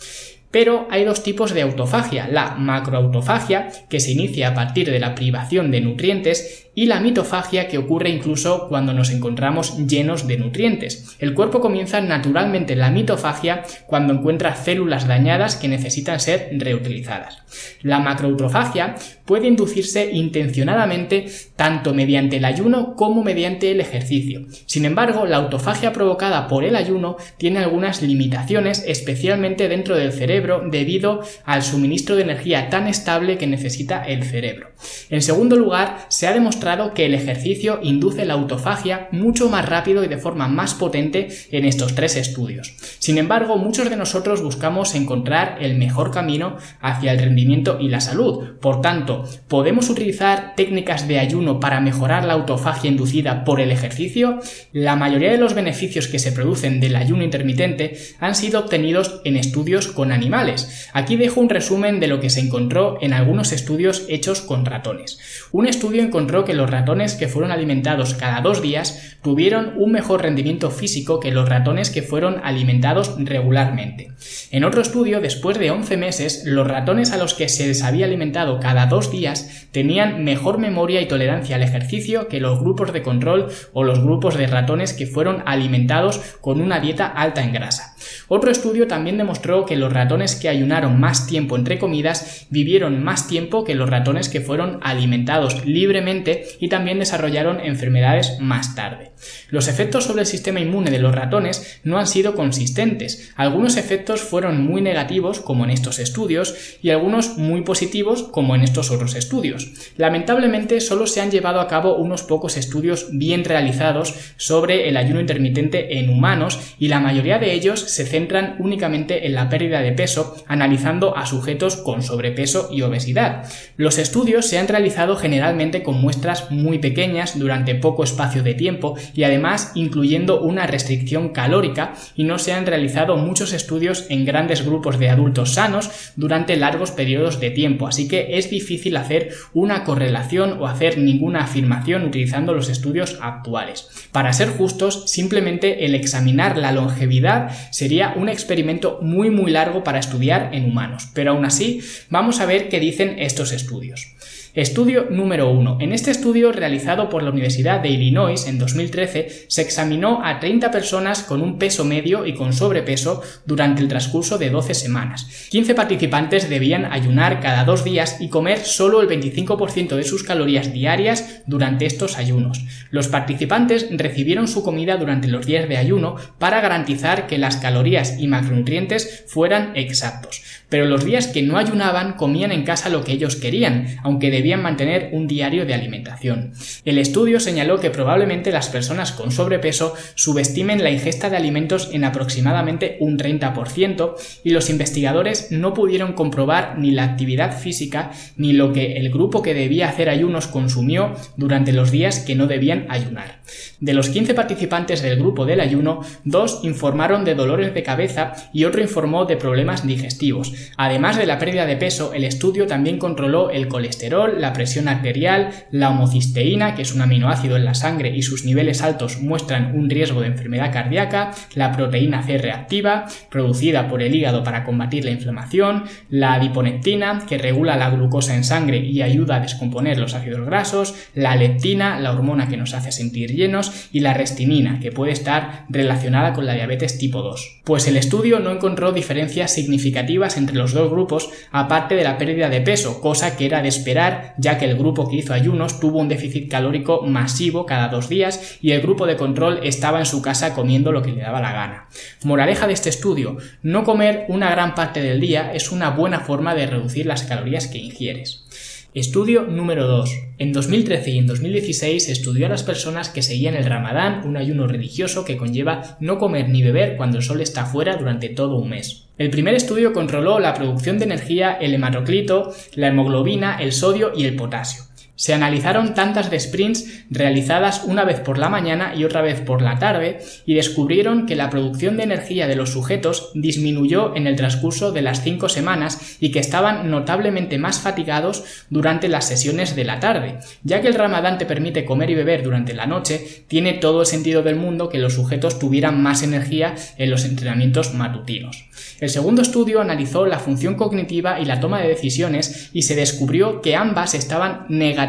Pero 0.50 0.88
hay 0.90 1.04
dos 1.04 1.22
tipos 1.22 1.52
de 1.52 1.62
autofagia, 1.62 2.26
la 2.28 2.54
macroautofagia, 2.54 3.68
que 3.90 4.00
se 4.00 4.12
inicia 4.12 4.48
a 4.48 4.54
partir 4.54 4.90
de 4.90 4.98
la 4.98 5.14
privación 5.14 5.70
de 5.70 5.82
nutrientes, 5.82 6.67
y 6.74 6.86
la 6.86 7.00
mitofagia 7.00 7.66
que 7.66 7.78
ocurre 7.78 8.08
incluso 8.10 8.68
cuando 8.68 8.92
nos 8.92 9.10
encontramos 9.10 9.76
llenos 9.88 10.28
de 10.28 10.38
nutrientes. 10.38 11.16
El 11.18 11.34
cuerpo 11.34 11.60
comienza 11.60 12.00
naturalmente 12.00 12.76
la 12.76 12.90
mitofagia 12.90 13.64
cuando 13.86 14.12
encuentra 14.12 14.54
células 14.54 15.08
dañadas 15.08 15.56
que 15.56 15.66
necesitan 15.66 16.20
ser 16.20 16.50
reutilizadas. 16.52 17.42
La 17.82 17.98
macroautofagia 17.98 18.94
puede 19.24 19.48
inducirse 19.48 20.10
intencionadamente 20.12 21.26
tanto 21.56 21.94
mediante 21.94 22.36
el 22.36 22.44
ayuno 22.44 22.94
como 22.94 23.24
mediante 23.24 23.72
el 23.72 23.80
ejercicio. 23.80 24.46
Sin 24.66 24.84
embargo, 24.84 25.26
la 25.26 25.38
autofagia 25.38 25.92
provocada 25.92 26.46
por 26.46 26.64
el 26.64 26.76
ayuno 26.76 27.16
tiene 27.38 27.58
algunas 27.58 28.02
limitaciones, 28.02 28.84
especialmente 28.86 29.68
dentro 29.68 29.96
del 29.96 30.12
cerebro, 30.12 30.62
debido 30.64 31.22
al 31.44 31.62
suministro 31.62 32.14
de 32.14 32.22
energía 32.22 32.70
tan 32.70 32.86
estable 32.86 33.36
que 33.36 33.46
necesita 33.46 34.04
el 34.04 34.22
cerebro. 34.22 34.70
En 35.10 35.22
segundo 35.22 35.56
lugar, 35.56 36.06
se 36.08 36.26
ha 36.26 36.32
demostrado 36.32 36.67
que 36.94 37.06
el 37.06 37.14
ejercicio 37.14 37.80
induce 37.82 38.26
la 38.26 38.34
autofagia 38.34 39.08
mucho 39.10 39.48
más 39.48 39.66
rápido 39.66 40.04
y 40.04 40.08
de 40.08 40.18
forma 40.18 40.48
más 40.48 40.74
potente 40.74 41.28
en 41.50 41.64
estos 41.64 41.94
tres 41.94 42.14
estudios. 42.16 42.74
Sin 42.98 43.16
embargo, 43.16 43.56
muchos 43.56 43.88
de 43.88 43.96
nosotros 43.96 44.42
buscamos 44.42 44.94
encontrar 44.94 45.56
el 45.60 45.78
mejor 45.78 46.10
camino 46.10 46.56
hacia 46.80 47.12
el 47.12 47.20
rendimiento 47.20 47.78
y 47.80 47.88
la 47.88 48.00
salud. 48.00 48.58
Por 48.60 48.82
tanto, 48.82 49.24
¿podemos 49.48 49.88
utilizar 49.88 50.54
técnicas 50.56 51.08
de 51.08 51.18
ayuno 51.18 51.58
para 51.58 51.80
mejorar 51.80 52.24
la 52.24 52.34
autofagia 52.34 52.90
inducida 52.90 53.44
por 53.44 53.60
el 53.60 53.72
ejercicio? 53.72 54.40
La 54.72 54.94
mayoría 54.94 55.32
de 55.32 55.38
los 55.38 55.54
beneficios 55.54 56.06
que 56.06 56.18
se 56.18 56.32
producen 56.32 56.80
del 56.80 56.96
ayuno 56.96 57.22
intermitente 57.22 57.96
han 58.20 58.34
sido 58.34 58.60
obtenidos 58.60 59.22
en 59.24 59.36
estudios 59.36 59.88
con 59.88 60.12
animales. 60.12 60.88
Aquí 60.92 61.16
dejo 61.16 61.40
un 61.40 61.48
resumen 61.48 61.98
de 61.98 62.08
lo 62.08 62.20
que 62.20 62.28
se 62.28 62.40
encontró 62.40 62.98
en 63.00 63.14
algunos 63.14 63.52
estudios 63.52 64.04
hechos 64.08 64.42
con 64.42 64.66
ratones. 64.66 65.18
Un 65.50 65.66
estudio 65.66 66.02
encontró 66.02 66.44
que 66.48 66.54
los 66.54 66.70
ratones 66.70 67.14
que 67.14 67.28
fueron 67.28 67.50
alimentados 67.50 68.14
cada 68.14 68.40
dos 68.40 68.62
días 68.62 69.18
tuvieron 69.22 69.74
un 69.76 69.92
mejor 69.92 70.22
rendimiento 70.22 70.70
físico 70.70 71.20
que 71.20 71.30
los 71.30 71.46
ratones 71.46 71.90
que 71.90 72.00
fueron 72.00 72.40
alimentados 72.42 73.16
regularmente. 73.18 74.12
En 74.50 74.64
otro 74.64 74.80
estudio, 74.80 75.20
después 75.20 75.58
de 75.58 75.70
11 75.70 75.98
meses, 75.98 76.44
los 76.46 76.66
ratones 76.66 77.12
a 77.12 77.18
los 77.18 77.34
que 77.34 77.50
se 77.50 77.66
les 77.66 77.82
había 77.82 78.06
alimentado 78.06 78.60
cada 78.60 78.86
dos 78.86 79.10
días 79.10 79.68
tenían 79.72 80.24
mejor 80.24 80.56
memoria 80.56 81.02
y 81.02 81.06
tolerancia 81.06 81.56
al 81.56 81.62
ejercicio 81.62 82.28
que 82.28 82.40
los 82.40 82.58
grupos 82.60 82.94
de 82.94 83.02
control 83.02 83.48
o 83.74 83.84
los 83.84 84.00
grupos 84.02 84.38
de 84.38 84.46
ratones 84.46 84.94
que 84.94 85.06
fueron 85.06 85.42
alimentados 85.44 86.38
con 86.40 86.62
una 86.62 86.80
dieta 86.80 87.06
alta 87.06 87.44
en 87.44 87.52
grasa. 87.52 87.94
Otro 88.28 88.50
estudio 88.50 88.86
también 88.86 89.16
demostró 89.16 89.64
que 89.64 89.76
los 89.76 89.92
ratones 89.92 90.36
que 90.36 90.50
ayunaron 90.50 91.00
más 91.00 91.26
tiempo 91.26 91.56
entre 91.56 91.78
comidas 91.78 92.46
vivieron 92.50 93.02
más 93.02 93.26
tiempo 93.26 93.64
que 93.64 93.74
los 93.74 93.88
ratones 93.88 94.28
que 94.28 94.42
fueron 94.42 94.78
alimentados 94.82 95.64
libremente 95.64 96.44
y 96.60 96.68
también 96.68 96.98
desarrollaron 96.98 97.60
enfermedades 97.60 98.38
más 98.38 98.74
tarde. 98.74 99.12
Los 99.48 99.66
efectos 99.66 100.04
sobre 100.04 100.20
el 100.20 100.26
sistema 100.26 100.60
inmune 100.60 100.90
de 100.90 100.98
los 100.98 101.14
ratones 101.14 101.80
no 101.82 101.98
han 101.98 102.06
sido 102.06 102.34
consistentes. 102.34 103.32
Algunos 103.34 103.76
efectos 103.76 104.20
fueron 104.20 104.62
muy 104.62 104.82
negativos, 104.82 105.40
como 105.40 105.64
en 105.64 105.70
estos 105.70 105.98
estudios, 105.98 106.76
y 106.82 106.90
algunos 106.90 107.38
muy 107.38 107.62
positivos, 107.62 108.24
como 108.24 108.54
en 108.54 108.62
estos 108.62 108.90
otros 108.90 109.14
estudios. 109.14 109.72
Lamentablemente, 109.96 110.80
solo 110.80 111.06
se 111.06 111.20
han 111.20 111.30
llevado 111.30 111.60
a 111.60 111.66
cabo 111.66 111.96
unos 111.96 112.22
pocos 112.22 112.56
estudios 112.56 113.08
bien 113.12 113.44
realizados 113.44 114.14
sobre 114.36 114.88
el 114.88 114.96
ayuno 114.96 115.20
intermitente 115.20 115.98
en 115.98 116.10
humanos, 116.10 116.74
y 116.78 116.88
la 116.88 117.00
mayoría 117.00 117.38
de 117.38 117.54
ellos 117.54 117.80
se 117.80 118.04
centran 118.04 118.17
únicamente 118.58 119.26
en 119.26 119.34
la 119.34 119.48
pérdida 119.48 119.80
de 119.80 119.92
peso, 119.92 120.36
analizando 120.48 121.16
a 121.16 121.26
sujetos 121.26 121.76
con 121.76 122.02
sobrepeso 122.02 122.68
y 122.72 122.82
obesidad. 122.82 123.44
Los 123.76 123.98
estudios 123.98 124.46
se 124.46 124.58
han 124.58 124.68
realizado 124.68 125.16
generalmente 125.16 125.82
con 125.82 126.00
muestras 126.00 126.50
muy 126.50 126.78
pequeñas 126.78 127.38
durante 127.38 127.74
poco 127.74 128.04
espacio 128.04 128.42
de 128.42 128.54
tiempo 128.54 128.96
y 129.14 129.24
además 129.24 129.72
incluyendo 129.74 130.40
una 130.40 130.66
restricción 130.66 131.30
calórica 131.30 131.94
y 132.14 132.24
no 132.24 132.38
se 132.38 132.52
han 132.52 132.66
realizado 132.66 133.16
muchos 133.16 133.52
estudios 133.52 134.06
en 134.08 134.24
grandes 134.24 134.64
grupos 134.64 134.98
de 134.98 135.10
adultos 135.10 135.54
sanos 135.54 135.90
durante 136.16 136.56
largos 136.56 136.90
periodos 136.90 137.40
de 137.40 137.50
tiempo, 137.50 137.86
así 137.86 138.08
que 138.08 138.38
es 138.38 138.50
difícil 138.50 138.96
hacer 138.96 139.30
una 139.52 139.84
correlación 139.84 140.58
o 140.60 140.66
hacer 140.66 140.98
ninguna 140.98 141.44
afirmación 141.44 142.04
utilizando 142.04 142.54
los 142.54 142.68
estudios 142.68 143.18
actuales. 143.20 143.88
Para 144.12 144.32
ser 144.32 144.48
justos, 144.48 145.10
simplemente 145.10 145.84
el 145.84 145.94
examinar 145.94 146.56
la 146.56 146.72
longevidad 146.72 147.50
sería 147.70 148.07
un 148.16 148.28
experimento 148.28 148.98
muy 149.02 149.30
muy 149.30 149.50
largo 149.50 149.84
para 149.84 149.98
estudiar 149.98 150.50
en 150.52 150.64
humanos, 150.64 151.08
pero 151.14 151.32
aún 151.32 151.44
así 151.44 151.80
vamos 152.10 152.40
a 152.40 152.46
ver 152.46 152.68
qué 152.68 152.80
dicen 152.80 153.16
estos 153.18 153.52
estudios. 153.52 154.17
Estudio 154.58 155.06
número 155.08 155.52
1. 155.52 155.78
En 155.80 155.92
este 155.92 156.10
estudio 156.10 156.50
realizado 156.50 157.08
por 157.08 157.22
la 157.22 157.30
Universidad 157.30 157.78
de 157.78 157.90
Illinois 157.90 158.44
en 158.48 158.58
2013 158.58 159.46
se 159.46 159.62
examinó 159.62 160.20
a 160.24 160.40
30 160.40 160.72
personas 160.72 161.22
con 161.22 161.42
un 161.42 161.60
peso 161.60 161.84
medio 161.84 162.26
y 162.26 162.34
con 162.34 162.52
sobrepeso 162.52 163.22
durante 163.46 163.82
el 163.82 163.86
transcurso 163.86 164.36
de 164.36 164.50
12 164.50 164.74
semanas. 164.74 165.46
15 165.50 165.76
participantes 165.76 166.50
debían 166.50 166.86
ayunar 166.86 167.38
cada 167.38 167.62
dos 167.62 167.84
días 167.84 168.20
y 168.20 168.30
comer 168.30 168.58
solo 168.58 169.00
el 169.00 169.08
25% 169.08 169.94
de 169.94 170.02
sus 170.02 170.24
calorías 170.24 170.72
diarias 170.72 171.42
durante 171.46 171.86
estos 171.86 172.18
ayunos. 172.18 172.64
Los 172.90 173.06
participantes 173.06 173.86
recibieron 173.92 174.48
su 174.48 174.64
comida 174.64 174.96
durante 174.96 175.28
los 175.28 175.46
días 175.46 175.68
de 175.68 175.76
ayuno 175.76 176.16
para 176.40 176.60
garantizar 176.60 177.28
que 177.28 177.38
las 177.38 177.58
calorías 177.58 178.18
y 178.18 178.26
macronutrientes 178.26 179.22
fueran 179.28 179.76
exactos. 179.76 180.42
Pero 180.68 180.84
los 180.84 181.04
días 181.04 181.28
que 181.28 181.42
no 181.42 181.56
ayunaban 181.58 182.14
comían 182.14 182.52
en 182.52 182.64
casa 182.64 182.90
lo 182.90 183.02
que 183.04 183.12
ellos 183.12 183.36
querían, 183.36 183.98
aunque 184.02 184.30
debían 184.30 184.47
mantener 184.56 185.10
un 185.12 185.26
diario 185.26 185.66
de 185.66 185.74
alimentación. 185.74 186.52
El 186.84 186.98
estudio 186.98 187.40
señaló 187.40 187.78
que 187.80 187.90
probablemente 187.90 188.50
las 188.50 188.68
personas 188.68 189.12
con 189.12 189.30
sobrepeso 189.30 189.94
subestimen 190.14 190.82
la 190.82 190.90
ingesta 190.90 191.30
de 191.30 191.36
alimentos 191.36 191.90
en 191.92 192.04
aproximadamente 192.04 192.96
un 193.00 193.18
30% 193.18 194.14
y 194.44 194.50
los 194.50 194.70
investigadores 194.70 195.48
no 195.50 195.74
pudieron 195.74 196.12
comprobar 196.12 196.78
ni 196.78 196.90
la 196.90 197.04
actividad 197.04 197.58
física 197.58 198.12
ni 198.36 198.52
lo 198.52 198.72
que 198.72 198.94
el 198.96 199.10
grupo 199.10 199.42
que 199.42 199.54
debía 199.54 199.88
hacer 199.88 200.08
ayunos 200.08 200.46
consumió 200.46 201.14
durante 201.36 201.72
los 201.72 201.90
días 201.90 202.20
que 202.20 202.34
no 202.34 202.46
debían 202.46 202.86
ayunar. 202.88 203.40
De 203.80 203.94
los 203.94 204.10
15 204.10 204.34
participantes 204.34 205.02
del 205.02 205.18
grupo 205.18 205.46
del 205.46 205.60
ayuno, 205.60 206.00
dos 206.24 206.60
informaron 206.62 207.24
de 207.24 207.34
dolores 207.34 207.74
de 207.74 207.82
cabeza 207.82 208.32
y 208.52 208.64
otro 208.64 208.82
informó 208.82 209.24
de 209.24 209.36
problemas 209.36 209.86
digestivos. 209.86 210.52
Además 210.76 211.16
de 211.16 211.26
la 211.26 211.38
pérdida 211.38 211.66
de 211.66 211.76
peso, 211.76 212.12
el 212.12 212.24
estudio 212.24 212.66
también 212.66 212.98
controló 212.98 213.50
el 213.50 213.68
colesterol, 213.68 214.27
la 214.36 214.52
presión 214.52 214.88
arterial, 214.88 215.50
la 215.70 215.90
homocisteína, 215.90 216.74
que 216.74 216.82
es 216.82 216.94
un 216.94 217.02
aminoácido 217.02 217.56
en 217.56 217.64
la 217.64 217.74
sangre 217.74 218.14
y 218.14 218.22
sus 218.22 218.44
niveles 218.44 218.82
altos 218.82 219.20
muestran 219.20 219.76
un 219.76 219.88
riesgo 219.90 220.20
de 220.20 220.28
enfermedad 220.28 220.72
cardíaca, 220.72 221.32
la 221.54 221.72
proteína 221.72 222.22
C 222.22 222.38
reactiva, 222.38 223.06
producida 223.30 223.88
por 223.88 224.02
el 224.02 224.14
hígado 224.14 224.42
para 224.42 224.64
combatir 224.64 225.04
la 225.04 225.10
inflamación, 225.10 225.84
la 226.08 226.34
adiponectina, 226.34 227.24
que 227.28 227.38
regula 227.38 227.76
la 227.76 227.90
glucosa 227.90 228.34
en 228.34 228.44
sangre 228.44 228.78
y 228.78 229.02
ayuda 229.02 229.36
a 229.36 229.40
descomponer 229.40 229.98
los 229.98 230.14
ácidos 230.14 230.46
grasos, 230.46 230.94
la 231.14 231.36
leptina, 231.36 231.98
la 232.00 232.12
hormona 232.12 232.48
que 232.48 232.56
nos 232.56 232.74
hace 232.74 232.92
sentir 232.92 233.34
llenos, 233.34 233.88
y 233.92 234.00
la 234.00 234.14
restinina, 234.14 234.80
que 234.80 234.92
puede 234.92 235.12
estar 235.12 235.64
relacionada 235.68 236.32
con 236.32 236.46
la 236.46 236.54
diabetes 236.54 236.98
tipo 236.98 237.22
2. 237.22 237.60
Pues 237.64 237.86
el 237.86 237.96
estudio 237.96 238.40
no 238.40 238.50
encontró 238.50 238.92
diferencias 238.92 239.52
significativas 239.52 240.36
entre 240.36 240.56
los 240.56 240.72
dos 240.72 240.90
grupos, 240.90 241.30
aparte 241.50 241.94
de 241.94 242.04
la 242.04 242.18
pérdida 242.18 242.48
de 242.48 242.60
peso, 242.60 243.00
cosa 243.00 243.36
que 243.36 243.46
era 243.46 243.62
de 243.62 243.68
esperar, 243.68 244.17
ya 244.38 244.58
que 244.58 244.64
el 244.64 244.76
grupo 244.76 245.08
que 245.08 245.16
hizo 245.16 245.34
ayunos 245.34 245.80
tuvo 245.80 245.98
un 245.98 246.08
déficit 246.08 246.50
calórico 246.50 247.02
masivo 247.02 247.66
cada 247.66 247.88
dos 247.88 248.08
días 248.08 248.58
y 248.60 248.72
el 248.72 248.80
grupo 248.80 249.06
de 249.06 249.16
control 249.16 249.60
estaba 249.62 249.98
en 249.98 250.06
su 250.06 250.22
casa 250.22 250.54
comiendo 250.54 250.92
lo 250.92 251.02
que 251.02 251.12
le 251.12 251.22
daba 251.22 251.40
la 251.40 251.52
gana. 251.52 251.88
Moraleja 252.24 252.66
de 252.66 252.72
este 252.72 252.88
estudio, 252.88 253.38
no 253.62 253.84
comer 253.84 254.26
una 254.28 254.50
gran 254.50 254.74
parte 254.74 255.00
del 255.00 255.20
día 255.20 255.52
es 255.52 255.72
una 255.72 255.90
buena 255.90 256.20
forma 256.20 256.54
de 256.54 256.66
reducir 256.66 257.06
las 257.06 257.22
calorías 257.22 257.66
que 257.66 257.78
ingieres. 257.78 258.46
Estudio 258.94 259.42
número 259.42 259.86
2. 259.86 260.10
En 260.38 260.54
2013 260.54 261.10
y 261.10 261.18
en 261.18 261.26
2016 261.26 262.06
se 262.06 262.12
estudió 262.12 262.46
a 262.46 262.48
las 262.48 262.62
personas 262.62 263.10
que 263.10 263.20
seguían 263.20 263.54
el 263.54 263.66
ramadán, 263.66 264.26
un 264.26 264.38
ayuno 264.38 264.66
religioso 264.66 265.26
que 265.26 265.36
conlleva 265.36 265.98
no 266.00 266.16
comer 266.16 266.48
ni 266.48 266.62
beber 266.62 266.96
cuando 266.96 267.18
el 267.18 267.22
sol 267.22 267.42
está 267.42 267.66
fuera 267.66 267.96
durante 267.96 268.30
todo 268.30 268.56
un 268.56 268.70
mes. 268.70 269.04
El 269.18 269.28
primer 269.28 269.54
estudio 269.54 269.92
controló 269.92 270.40
la 270.40 270.54
producción 270.54 270.98
de 270.98 271.04
energía, 271.04 271.52
el 271.52 271.74
hematoclito, 271.74 272.54
la 272.76 272.88
hemoglobina, 272.88 273.58
el 273.60 273.72
sodio 273.72 274.12
y 274.16 274.24
el 274.24 274.36
potasio. 274.36 274.87
Se 275.18 275.34
analizaron 275.34 275.94
tantas 275.94 276.30
de 276.30 276.38
sprints 276.38 277.02
realizadas 277.10 277.82
una 277.84 278.04
vez 278.04 278.20
por 278.20 278.38
la 278.38 278.48
mañana 278.48 278.94
y 278.94 279.02
otra 279.02 279.20
vez 279.20 279.40
por 279.40 279.62
la 279.62 279.80
tarde 279.80 280.20
y 280.46 280.54
descubrieron 280.54 281.26
que 281.26 281.34
la 281.34 281.50
producción 281.50 281.96
de 281.96 282.04
energía 282.04 282.46
de 282.46 282.54
los 282.54 282.70
sujetos 282.70 283.32
disminuyó 283.34 284.14
en 284.14 284.28
el 284.28 284.36
transcurso 284.36 284.92
de 284.92 285.02
las 285.02 285.24
cinco 285.24 285.48
semanas 285.48 286.16
y 286.20 286.30
que 286.30 286.38
estaban 286.38 286.88
notablemente 286.88 287.58
más 287.58 287.80
fatigados 287.80 288.44
durante 288.70 289.08
las 289.08 289.26
sesiones 289.26 289.74
de 289.74 289.82
la 289.82 289.98
tarde. 289.98 290.36
Ya 290.62 290.80
que 290.82 290.86
el 290.86 290.94
ramadán 290.94 291.36
te 291.36 291.46
permite 291.46 291.84
comer 291.84 292.10
y 292.10 292.14
beber 292.14 292.44
durante 292.44 292.72
la 292.72 292.86
noche, 292.86 293.44
tiene 293.48 293.72
todo 293.72 294.02
el 294.02 294.06
sentido 294.06 294.44
del 294.44 294.54
mundo 294.54 294.88
que 294.88 294.98
los 294.98 295.14
sujetos 295.14 295.58
tuvieran 295.58 296.00
más 296.00 296.22
energía 296.22 296.76
en 296.96 297.10
los 297.10 297.24
entrenamientos 297.24 297.92
matutinos. 297.92 298.66
El 299.00 299.10
segundo 299.10 299.42
estudio 299.42 299.80
analizó 299.80 300.26
la 300.26 300.38
función 300.38 300.76
cognitiva 300.76 301.40
y 301.40 301.44
la 301.44 301.58
toma 301.58 301.80
de 301.80 301.88
decisiones 301.88 302.70
y 302.72 302.82
se 302.82 302.94
descubrió 302.94 303.60
que 303.62 303.74
ambas 303.74 304.14
estaban 304.14 304.66
negativamente 304.68 305.07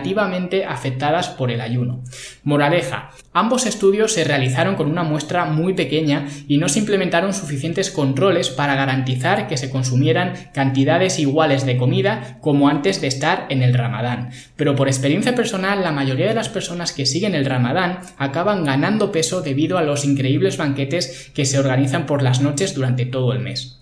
afectadas 0.67 1.29
por 1.29 1.51
el 1.51 1.61
ayuno. 1.61 2.03
Moraleja, 2.43 3.11
ambos 3.33 3.65
estudios 3.65 4.13
se 4.13 4.23
realizaron 4.23 4.75
con 4.75 4.89
una 4.89 5.03
muestra 5.03 5.45
muy 5.45 5.73
pequeña 5.73 6.27
y 6.47 6.57
no 6.57 6.69
se 6.69 6.79
implementaron 6.79 7.33
suficientes 7.33 7.91
controles 7.91 8.49
para 8.49 8.75
garantizar 8.75 9.47
que 9.47 9.57
se 9.57 9.69
consumieran 9.69 10.33
cantidades 10.53 11.19
iguales 11.19 11.65
de 11.65 11.77
comida 11.77 12.37
como 12.41 12.69
antes 12.69 13.01
de 13.01 13.07
estar 13.07 13.45
en 13.49 13.63
el 13.63 13.73
ramadán. 13.73 14.31
Pero 14.55 14.75
por 14.75 14.87
experiencia 14.87 15.35
personal, 15.35 15.81
la 15.81 15.91
mayoría 15.91 16.27
de 16.27 16.33
las 16.33 16.49
personas 16.49 16.91
que 16.91 17.05
siguen 17.05 17.35
el 17.35 17.45
ramadán 17.45 17.99
acaban 18.17 18.65
ganando 18.65 19.11
peso 19.11 19.41
debido 19.41 19.77
a 19.77 19.83
los 19.83 20.05
increíbles 20.05 20.57
banquetes 20.57 21.31
que 21.33 21.45
se 21.45 21.59
organizan 21.59 22.05
por 22.05 22.21
las 22.21 22.41
noches 22.41 22.73
durante 22.73 23.05
todo 23.05 23.33
el 23.33 23.39
mes. 23.39 23.78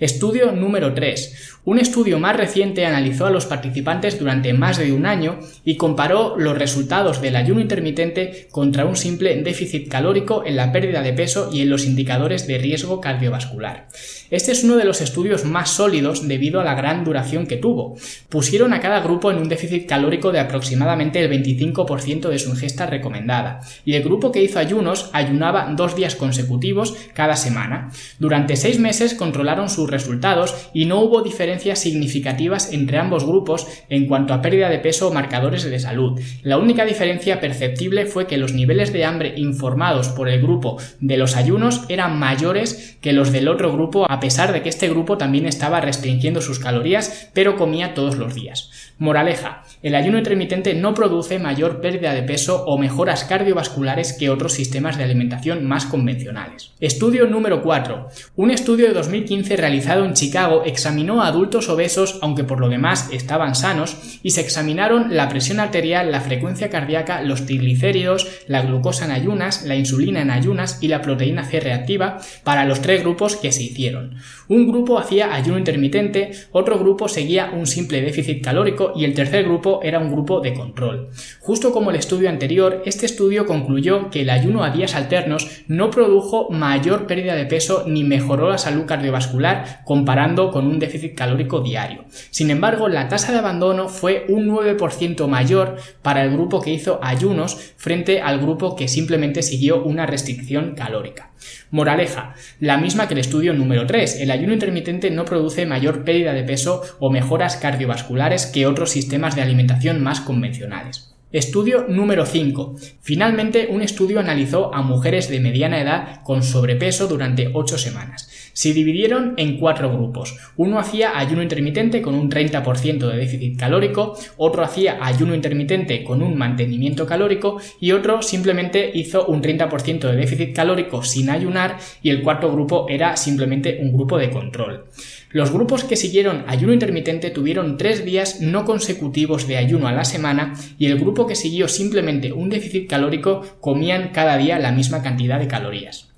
Estudio 0.00 0.52
número 0.52 0.94
3. 0.94 1.58
Un 1.66 1.78
estudio 1.78 2.18
más 2.18 2.34
reciente 2.34 2.86
analizó 2.86 3.26
a 3.26 3.30
los 3.30 3.44
participantes 3.44 4.18
durante 4.18 4.54
más 4.54 4.78
de 4.78 4.94
un 4.94 5.04
año 5.04 5.38
y 5.62 5.76
comparó 5.76 6.36
los 6.38 6.56
resultados 6.56 7.20
del 7.20 7.36
ayuno 7.36 7.60
intermitente 7.60 8.48
contra 8.50 8.86
un 8.86 8.96
simple 8.96 9.36
déficit 9.42 9.88
calórico 9.88 10.42
en 10.46 10.56
la 10.56 10.72
pérdida 10.72 11.02
de 11.02 11.12
peso 11.12 11.50
y 11.52 11.60
en 11.60 11.68
los 11.68 11.84
indicadores 11.84 12.46
de 12.46 12.56
riesgo 12.56 12.98
cardiovascular. 12.98 13.88
Este 14.30 14.52
es 14.52 14.64
uno 14.64 14.76
de 14.76 14.84
los 14.84 15.02
estudios 15.02 15.44
más 15.44 15.68
sólidos 15.68 16.26
debido 16.26 16.60
a 16.60 16.64
la 16.64 16.74
gran 16.74 17.04
duración 17.04 17.46
que 17.46 17.58
tuvo. 17.58 17.98
Pusieron 18.30 18.72
a 18.72 18.80
cada 18.80 19.00
grupo 19.00 19.30
en 19.30 19.36
un 19.36 19.50
déficit 19.50 19.86
calórico 19.86 20.32
de 20.32 20.40
aproximadamente 20.40 21.20
el 21.20 21.30
25% 21.30 22.28
de 22.28 22.38
su 22.38 22.50
ingesta 22.50 22.86
recomendada, 22.86 23.60
y 23.84 23.94
el 23.94 24.02
grupo 24.02 24.32
que 24.32 24.42
hizo 24.42 24.58
ayunos 24.58 25.10
ayunaba 25.12 25.70
dos 25.76 25.94
días 25.94 26.14
consecutivos 26.14 26.96
cada 27.12 27.36
semana. 27.36 27.90
Durante 28.18 28.56
seis 28.56 28.78
meses 28.78 29.14
controlaron 29.14 29.68
resultados 29.90 30.70
y 30.72 30.86
no 30.86 31.00
hubo 31.00 31.22
diferencias 31.22 31.78
significativas 31.78 32.72
entre 32.72 32.98
ambos 32.98 33.24
grupos 33.24 33.66
en 33.88 34.06
cuanto 34.06 34.34
a 34.34 34.40
pérdida 34.40 34.68
de 34.68 34.78
peso 34.78 35.08
o 35.08 35.12
marcadores 35.12 35.64
de 35.64 35.78
salud. 35.78 36.20
La 36.42 36.58
única 36.58 36.84
diferencia 36.84 37.40
perceptible 37.40 38.06
fue 38.06 38.26
que 38.26 38.38
los 38.38 38.52
niveles 38.52 38.92
de 38.92 39.04
hambre 39.04 39.34
informados 39.36 40.08
por 40.08 40.28
el 40.28 40.40
grupo 40.40 40.78
de 41.00 41.16
los 41.16 41.36
ayunos 41.36 41.82
eran 41.88 42.18
mayores 42.18 42.96
que 43.00 43.12
los 43.12 43.32
del 43.32 43.48
otro 43.48 43.72
grupo 43.72 44.06
a 44.08 44.20
pesar 44.20 44.52
de 44.52 44.62
que 44.62 44.68
este 44.68 44.88
grupo 44.88 45.18
también 45.18 45.46
estaba 45.46 45.80
restringiendo 45.80 46.40
sus 46.40 46.58
calorías, 46.58 47.30
pero 47.32 47.56
comía 47.56 47.94
todos 47.94 48.16
los 48.16 48.34
días. 48.34 48.79
Moraleja, 49.00 49.64
el 49.82 49.94
ayuno 49.94 50.18
intermitente 50.18 50.74
no 50.74 50.92
produce 50.92 51.38
mayor 51.38 51.80
pérdida 51.80 52.12
de 52.12 52.22
peso 52.22 52.64
o 52.66 52.76
mejoras 52.76 53.24
cardiovasculares 53.24 54.12
que 54.12 54.28
otros 54.28 54.52
sistemas 54.52 54.98
de 54.98 55.04
alimentación 55.04 55.64
más 55.64 55.86
convencionales. 55.86 56.72
Estudio 56.80 57.26
número 57.26 57.62
4. 57.62 58.08
Un 58.36 58.50
estudio 58.50 58.88
de 58.88 58.92
2015 58.92 59.56
realizado 59.56 60.04
en 60.04 60.12
Chicago 60.12 60.64
examinó 60.66 61.22
a 61.22 61.28
adultos 61.28 61.70
obesos, 61.70 62.18
aunque 62.20 62.44
por 62.44 62.60
lo 62.60 62.68
demás 62.68 63.08
estaban 63.10 63.54
sanos, 63.54 64.20
y 64.22 64.32
se 64.32 64.42
examinaron 64.42 65.16
la 65.16 65.30
presión 65.30 65.60
arterial, 65.60 66.12
la 66.12 66.20
frecuencia 66.20 66.68
cardíaca, 66.68 67.22
los 67.22 67.46
triglicéridos, 67.46 68.28
la 68.48 68.60
glucosa 68.60 69.06
en 69.06 69.12
ayunas, 69.12 69.64
la 69.64 69.76
insulina 69.76 70.20
en 70.20 70.30
ayunas 70.30 70.76
y 70.82 70.88
la 70.88 71.00
proteína 71.00 71.44
C 71.44 71.58
reactiva 71.58 72.18
para 72.44 72.66
los 72.66 72.82
tres 72.82 73.00
grupos 73.00 73.36
que 73.36 73.50
se 73.50 73.62
hicieron. 73.62 74.16
Un 74.48 74.68
grupo 74.68 74.98
hacía 74.98 75.32
ayuno 75.32 75.56
intermitente, 75.56 76.32
otro 76.52 76.78
grupo 76.78 77.08
seguía 77.08 77.50
un 77.50 77.66
simple 77.66 78.02
déficit 78.02 78.44
calórico 78.44 78.89
y 78.94 79.04
el 79.04 79.14
tercer 79.14 79.44
grupo 79.44 79.80
era 79.82 79.98
un 79.98 80.10
grupo 80.10 80.40
de 80.40 80.54
control. 80.54 81.08
Justo 81.40 81.72
como 81.72 81.90
el 81.90 81.96
estudio 81.96 82.28
anterior, 82.28 82.82
este 82.86 83.06
estudio 83.06 83.46
concluyó 83.46 84.10
que 84.10 84.22
el 84.22 84.30
ayuno 84.30 84.64
a 84.64 84.70
días 84.70 84.94
alternos 84.94 85.62
no 85.68 85.90
produjo 85.90 86.48
mayor 86.50 87.06
pérdida 87.06 87.34
de 87.34 87.46
peso 87.46 87.84
ni 87.86 88.04
mejoró 88.04 88.50
la 88.50 88.58
salud 88.58 88.86
cardiovascular 88.86 89.82
comparando 89.84 90.50
con 90.50 90.66
un 90.66 90.78
déficit 90.78 91.14
calórico 91.14 91.60
diario. 91.60 92.04
Sin 92.30 92.50
embargo, 92.50 92.88
la 92.88 93.08
tasa 93.08 93.32
de 93.32 93.38
abandono 93.38 93.88
fue 93.88 94.26
un 94.28 94.48
9% 94.48 95.26
mayor 95.26 95.76
para 96.02 96.24
el 96.24 96.32
grupo 96.32 96.60
que 96.60 96.72
hizo 96.72 97.00
ayunos 97.02 97.74
frente 97.76 98.20
al 98.20 98.40
grupo 98.40 98.76
que 98.76 98.88
simplemente 98.88 99.42
siguió 99.42 99.82
una 99.82 100.06
restricción 100.06 100.74
calórica. 100.74 101.29
Moraleja, 101.70 102.34
la 102.58 102.78
misma 102.78 103.08
que 103.08 103.14
el 103.14 103.20
estudio 103.20 103.52
número 103.52 103.86
3. 103.86 104.20
El 104.20 104.30
ayuno 104.30 104.52
intermitente 104.52 105.10
no 105.10 105.24
produce 105.24 105.66
mayor 105.66 106.04
pérdida 106.04 106.32
de 106.32 106.42
peso 106.42 106.82
o 106.98 107.10
mejoras 107.10 107.56
cardiovasculares 107.56 108.46
que 108.46 108.66
otros 108.66 108.90
sistemas 108.90 109.36
de 109.36 109.42
alimentación 109.42 110.02
más 110.02 110.20
convencionales. 110.20 111.10
Estudio 111.32 111.86
número 111.88 112.26
5. 112.26 112.74
Finalmente, 113.02 113.68
un 113.70 113.82
estudio 113.82 114.18
analizó 114.18 114.74
a 114.74 114.82
mujeres 114.82 115.28
de 115.28 115.38
mediana 115.38 115.80
edad 115.80 116.22
con 116.24 116.42
sobrepeso 116.42 117.06
durante 117.06 117.50
8 117.52 117.78
semanas. 117.78 118.28
Se 118.52 118.72
dividieron 118.72 119.34
en 119.36 119.56
cuatro 119.56 119.92
grupos. 119.92 120.36
Uno 120.56 120.80
hacía 120.80 121.16
ayuno 121.16 121.40
intermitente 121.40 122.02
con 122.02 122.16
un 122.16 122.28
30% 122.28 123.08
de 123.08 123.16
déficit 123.16 123.56
calórico, 123.56 124.18
otro 124.38 124.64
hacía 124.64 124.98
ayuno 125.00 125.36
intermitente 125.36 126.02
con 126.02 126.20
un 126.20 126.36
mantenimiento 126.36 127.06
calórico 127.06 127.60
y 127.78 127.92
otro 127.92 128.22
simplemente 128.22 128.90
hizo 128.92 129.26
un 129.26 129.40
30% 129.40 130.00
de 130.00 130.16
déficit 130.16 130.52
calórico 130.52 131.04
sin 131.04 131.30
ayunar 131.30 131.78
y 132.02 132.10
el 132.10 132.22
cuarto 132.22 132.50
grupo 132.50 132.86
era 132.88 133.16
simplemente 133.16 133.78
un 133.80 133.92
grupo 133.92 134.18
de 134.18 134.30
control. 134.30 134.86
Los 135.32 135.52
grupos 135.52 135.84
que 135.84 135.94
siguieron 135.94 136.44
ayuno 136.48 136.72
intermitente 136.72 137.30
tuvieron 137.30 137.76
tres 137.76 138.04
días 138.04 138.40
no 138.40 138.64
consecutivos 138.64 139.46
de 139.46 139.58
ayuno 139.58 139.86
a 139.86 139.92
la 139.92 140.04
semana 140.04 140.54
y 140.76 140.86
el 140.86 140.98
grupo 140.98 141.28
que 141.28 141.36
siguió 141.36 141.68
simplemente 141.68 142.32
un 142.32 142.50
déficit 142.50 142.90
calórico 142.90 143.42
comían 143.60 144.08
cada 144.08 144.36
día 144.36 144.58
la 144.58 144.72
misma 144.72 145.02
cantidad 145.02 145.38
de 145.38 145.46
calorías 145.46 146.09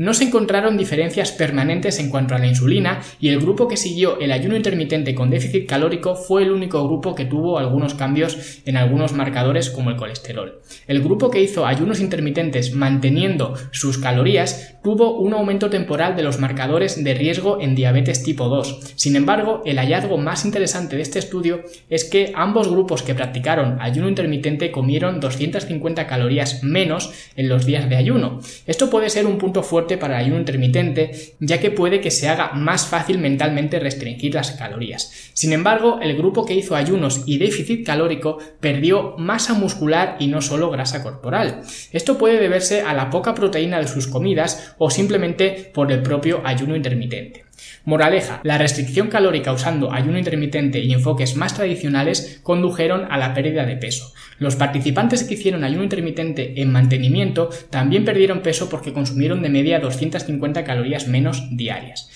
no 0.00 0.14
se 0.14 0.24
encontraron 0.24 0.78
diferencias 0.78 1.30
permanentes 1.30 1.98
en 1.98 2.08
cuanto 2.08 2.34
a 2.34 2.38
la 2.38 2.46
insulina 2.46 3.02
y 3.20 3.28
el 3.28 3.38
grupo 3.38 3.68
que 3.68 3.76
siguió 3.76 4.18
el 4.18 4.32
ayuno 4.32 4.56
intermitente 4.56 5.14
con 5.14 5.28
déficit 5.28 5.68
calórico 5.68 6.16
fue 6.16 6.42
el 6.42 6.52
único 6.52 6.82
grupo 6.88 7.14
que 7.14 7.26
tuvo 7.26 7.58
algunos 7.58 7.92
cambios 7.92 8.62
en 8.64 8.78
algunos 8.78 9.12
marcadores 9.12 9.68
como 9.68 9.90
el 9.90 9.96
colesterol. 9.96 10.62
El 10.86 11.02
grupo 11.02 11.30
que 11.30 11.42
hizo 11.42 11.66
ayunos 11.66 12.00
intermitentes 12.00 12.74
manteniendo 12.74 13.52
sus 13.72 13.98
calorías 13.98 14.78
tuvo 14.82 15.18
un 15.18 15.34
aumento 15.34 15.68
temporal 15.68 16.16
de 16.16 16.22
los 16.22 16.38
marcadores 16.38 17.04
de 17.04 17.12
riesgo 17.12 17.60
en 17.60 17.74
diabetes 17.74 18.22
tipo 18.22 18.48
2. 18.48 18.94
Sin 18.96 19.16
embargo, 19.16 19.60
el 19.66 19.76
hallazgo 19.76 20.16
más 20.16 20.46
interesante 20.46 20.96
de 20.96 21.02
este 21.02 21.18
estudio 21.18 21.60
es 21.90 22.04
que 22.04 22.32
ambos 22.34 22.70
grupos 22.70 23.02
que 23.02 23.14
practicaron 23.14 23.78
ayuno 23.82 24.08
intermitente 24.08 24.70
comieron 24.70 25.20
250 25.20 26.06
calorías 26.06 26.64
menos 26.64 27.12
en 27.36 27.50
los 27.50 27.66
días 27.66 27.86
de 27.90 27.96
ayuno. 27.96 28.40
Esto 28.66 28.88
puede 28.88 29.10
ser 29.10 29.26
un 29.26 29.36
punto 29.36 29.62
fuerte 29.62 29.89
para 29.98 30.18
el 30.18 30.26
ayuno 30.26 30.38
intermitente, 30.38 31.34
ya 31.40 31.60
que 31.60 31.70
puede 31.70 32.00
que 32.00 32.10
se 32.10 32.28
haga 32.28 32.52
más 32.52 32.86
fácil 32.86 33.18
mentalmente 33.18 33.78
restringir 33.78 34.34
las 34.34 34.52
calorías. 34.52 35.30
Sin 35.32 35.52
embargo, 35.52 35.98
el 36.02 36.16
grupo 36.16 36.44
que 36.44 36.54
hizo 36.54 36.76
ayunos 36.76 37.22
y 37.26 37.38
déficit 37.38 37.86
calórico 37.86 38.38
perdió 38.60 39.14
masa 39.18 39.54
muscular 39.54 40.16
y 40.18 40.26
no 40.28 40.40
solo 40.42 40.70
grasa 40.70 41.02
corporal. 41.02 41.62
Esto 41.92 42.18
puede 42.18 42.40
deberse 42.40 42.82
a 42.82 42.94
la 42.94 43.10
poca 43.10 43.34
proteína 43.34 43.78
de 43.80 43.88
sus 43.88 44.06
comidas 44.06 44.74
o 44.78 44.90
simplemente 44.90 45.70
por 45.72 45.90
el 45.92 46.02
propio 46.02 46.42
ayuno 46.44 46.76
intermitente. 46.76 47.49
Moraleja, 47.84 48.40
la 48.44 48.58
restricción 48.58 49.08
calórica 49.08 49.52
usando 49.52 49.92
ayuno 49.92 50.18
intermitente 50.18 50.80
y 50.80 50.92
enfoques 50.92 51.36
más 51.36 51.54
tradicionales 51.54 52.40
condujeron 52.42 53.06
a 53.10 53.18
la 53.18 53.34
pérdida 53.34 53.64
de 53.64 53.76
peso. 53.76 54.12
Los 54.38 54.56
participantes 54.56 55.24
que 55.24 55.34
hicieron 55.34 55.64
ayuno 55.64 55.82
intermitente 55.82 56.60
en 56.60 56.72
mantenimiento 56.72 57.50
también 57.70 58.04
perdieron 58.04 58.40
peso 58.40 58.68
porque 58.68 58.92
consumieron 58.92 59.42
de 59.42 59.48
media 59.48 59.80
250 59.80 60.64
calorías 60.64 61.08
menos 61.08 61.48
diarias. 61.50 62.10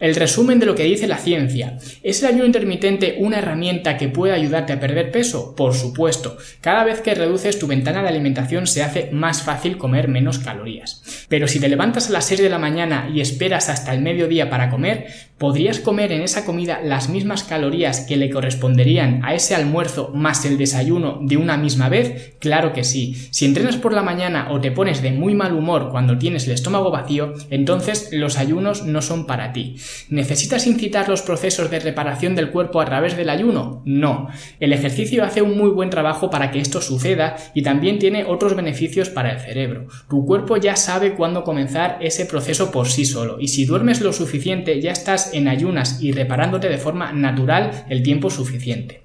El 0.00 0.16
resumen 0.16 0.58
de 0.58 0.66
lo 0.66 0.74
que 0.74 0.82
dice 0.82 1.06
la 1.06 1.18
ciencia. 1.18 1.78
¿Es 2.02 2.22
el 2.22 2.28
ayuno 2.28 2.46
intermitente 2.46 3.16
una 3.20 3.38
herramienta 3.38 3.96
que 3.96 4.08
puede 4.08 4.32
ayudarte 4.32 4.72
a 4.72 4.80
perder 4.80 5.12
peso? 5.12 5.54
Por 5.54 5.72
supuesto. 5.72 6.36
Cada 6.60 6.82
vez 6.82 7.00
que 7.00 7.14
reduces 7.14 7.58
tu 7.60 7.68
ventana 7.68 8.02
de 8.02 8.08
alimentación 8.08 8.66
se 8.66 8.82
hace 8.82 9.10
más 9.12 9.42
fácil 9.42 9.78
comer 9.78 10.08
menos 10.08 10.40
calorías. 10.40 11.26
Pero 11.28 11.46
si 11.46 11.60
te 11.60 11.68
levantas 11.68 12.08
a 12.08 12.12
las 12.12 12.26
6 12.26 12.42
de 12.42 12.50
la 12.50 12.58
mañana 12.58 13.08
y 13.14 13.20
esperas 13.20 13.68
hasta 13.68 13.94
el 13.94 14.02
mediodía 14.02 14.50
para 14.50 14.68
comer, 14.68 15.06
¿podrías 15.38 15.80
comer 15.80 16.12
en 16.12 16.22
esa 16.22 16.44
comida 16.44 16.80
las 16.82 17.08
mismas 17.08 17.42
calorías 17.42 18.00
que 18.00 18.16
le 18.16 18.30
corresponderían 18.30 19.24
a 19.24 19.34
ese 19.34 19.54
almuerzo 19.54 20.10
más 20.14 20.44
el 20.44 20.58
desayuno 20.58 21.18
de 21.22 21.36
una 21.36 21.56
misma 21.56 21.88
vez? 21.88 22.36
Claro 22.38 22.72
que 22.72 22.84
sí. 22.84 23.14
Si 23.30 23.44
entrenas 23.44 23.76
por 23.76 23.92
la 23.92 24.02
mañana 24.02 24.48
o 24.52 24.60
te 24.60 24.70
pones 24.70 25.02
de 25.02 25.12
muy 25.12 25.34
mal 25.34 25.54
humor 25.54 25.90
cuando 25.90 26.18
tienes 26.18 26.46
el 26.46 26.52
estómago 26.52 26.90
vacío, 26.90 27.34
entonces 27.50 28.10
los 28.12 28.38
ayunos 28.38 28.84
no 28.84 29.02
son 29.02 29.26
para 29.26 29.52
ti. 29.52 29.76
¿Necesitas 30.08 30.66
incitar 30.66 31.08
los 31.08 31.22
procesos 31.22 31.70
de 31.70 31.80
reparación 31.80 32.34
del 32.34 32.50
cuerpo 32.50 32.80
a 32.80 32.84
través 32.84 33.16
del 33.16 33.30
ayuno? 33.30 33.82
No. 33.84 34.28
El 34.60 34.72
ejercicio 34.72 35.24
hace 35.24 35.42
un 35.42 35.58
muy 35.58 35.70
buen 35.70 35.90
trabajo 35.90 36.30
para 36.30 36.50
que 36.50 36.60
esto 36.60 36.80
suceda 36.80 37.36
y 37.54 37.62
también 37.62 37.98
tiene 37.98 38.24
otros 38.24 38.54
beneficios 38.54 39.08
para 39.10 39.32
el 39.32 39.40
cerebro. 39.40 39.88
Tu 40.08 40.24
cuerpo 40.24 40.56
ya 40.56 40.76
sabe 40.76 41.14
cuándo 41.14 41.44
comenzar 41.44 41.98
ese 42.00 42.26
proceso 42.26 42.70
por 42.70 42.88
sí 42.88 43.04
solo 43.04 43.38
y 43.40 43.48
si 43.48 43.64
duermes 43.64 44.00
lo 44.00 44.12
suficiente 44.12 44.80
ya 44.80 44.92
estás 44.92 45.23
en 45.32 45.48
ayunas 45.48 46.02
y 46.02 46.12
reparándote 46.12 46.68
de 46.68 46.78
forma 46.78 47.12
natural 47.12 47.84
el 47.88 48.02
tiempo 48.02 48.30
suficiente. 48.30 49.03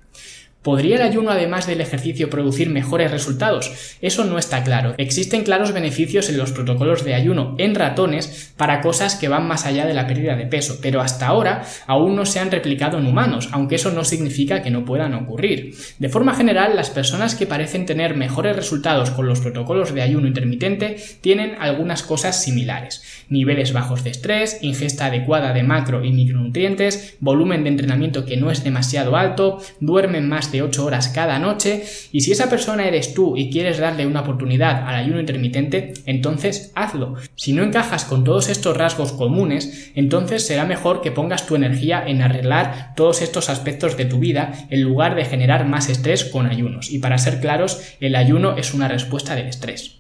¿Podría 0.61 0.97
el 0.97 1.03
ayuno 1.03 1.31
además 1.31 1.67
del 1.67 1.79
ejercicio 1.79 2.29
producir 2.29 2.69
mejores 2.69 3.11
resultados? 3.11 3.95
Eso 4.01 4.25
no 4.25 4.37
está 4.37 4.61
claro. 4.61 4.93
Existen 4.97 5.45
claros 5.45 5.71
beneficios 5.71 6.27
en 6.27 6.37
los 6.37 6.51
protocolos 6.51 7.05
de 7.05 7.13
ayuno 7.13 7.55
en 7.57 7.75
ratones 7.75 8.51
para 8.57 8.81
cosas 8.81 9.15
que 9.15 9.29
van 9.29 9.47
más 9.47 9.65
allá 9.65 9.85
de 9.85 9.93
la 9.93 10.05
pérdida 10.05 10.35
de 10.35 10.47
peso, 10.47 10.79
pero 10.81 10.99
hasta 10.99 11.27
ahora 11.27 11.63
aún 11.87 12.17
no 12.17 12.25
se 12.25 12.41
han 12.41 12.51
replicado 12.51 12.97
en 12.97 13.07
humanos, 13.07 13.47
aunque 13.53 13.75
eso 13.75 13.91
no 13.91 14.03
significa 14.03 14.61
que 14.61 14.69
no 14.69 14.83
puedan 14.83 15.13
ocurrir. 15.13 15.75
De 15.97 16.09
forma 16.09 16.35
general, 16.35 16.75
las 16.75 16.89
personas 16.89 17.35
que 17.35 17.47
parecen 17.47 17.85
tener 17.85 18.17
mejores 18.17 18.57
resultados 18.57 19.11
con 19.11 19.27
los 19.27 19.39
protocolos 19.39 19.93
de 19.93 20.01
ayuno 20.01 20.27
intermitente 20.27 20.97
tienen 21.21 21.55
algunas 21.61 22.03
cosas 22.03 22.43
similares. 22.43 23.01
Niveles 23.29 23.71
bajos 23.71 24.03
de 24.03 24.09
estrés, 24.09 24.59
ingesta 24.61 25.05
adecuada 25.05 25.53
de 25.53 25.63
macro 25.63 26.03
y 26.03 26.11
micronutrientes, 26.11 27.15
volumen 27.21 27.63
de 27.63 27.69
entrenamiento 27.69 28.25
que 28.25 28.35
no 28.35 28.51
es 28.51 28.65
demasiado 28.65 29.15
alto, 29.15 29.61
duermen 29.79 30.27
más 30.27 30.48
de 30.51 30.61
8 30.61 30.85
horas 30.85 31.09
cada 31.09 31.39
noche 31.39 31.83
y 32.11 32.21
si 32.21 32.31
esa 32.31 32.49
persona 32.49 32.87
eres 32.87 33.13
tú 33.13 33.37
y 33.37 33.49
quieres 33.49 33.77
darle 33.77 34.05
una 34.05 34.21
oportunidad 34.21 34.87
al 34.87 34.95
ayuno 34.95 35.19
intermitente, 35.19 35.93
entonces 36.05 36.71
hazlo. 36.75 37.15
Si 37.35 37.53
no 37.53 37.63
encajas 37.63 38.05
con 38.05 38.23
todos 38.23 38.49
estos 38.49 38.75
rasgos 38.77 39.11
comunes, 39.11 39.91
entonces 39.95 40.45
será 40.45 40.65
mejor 40.65 41.01
que 41.01 41.11
pongas 41.11 41.45
tu 41.45 41.55
energía 41.55 42.03
en 42.05 42.21
arreglar 42.21 42.93
todos 42.95 43.21
estos 43.21 43.49
aspectos 43.49 43.97
de 43.97 44.05
tu 44.05 44.19
vida 44.19 44.67
en 44.69 44.81
lugar 44.81 45.15
de 45.15 45.25
generar 45.25 45.65
más 45.65 45.89
estrés 45.89 46.25
con 46.25 46.47
ayunos. 46.47 46.91
Y 46.91 46.99
para 46.99 47.17
ser 47.17 47.39
claros, 47.39 47.81
el 47.99 48.15
ayuno 48.15 48.57
es 48.57 48.73
una 48.73 48.87
respuesta 48.87 49.35
del 49.35 49.47
estrés. 49.47 49.99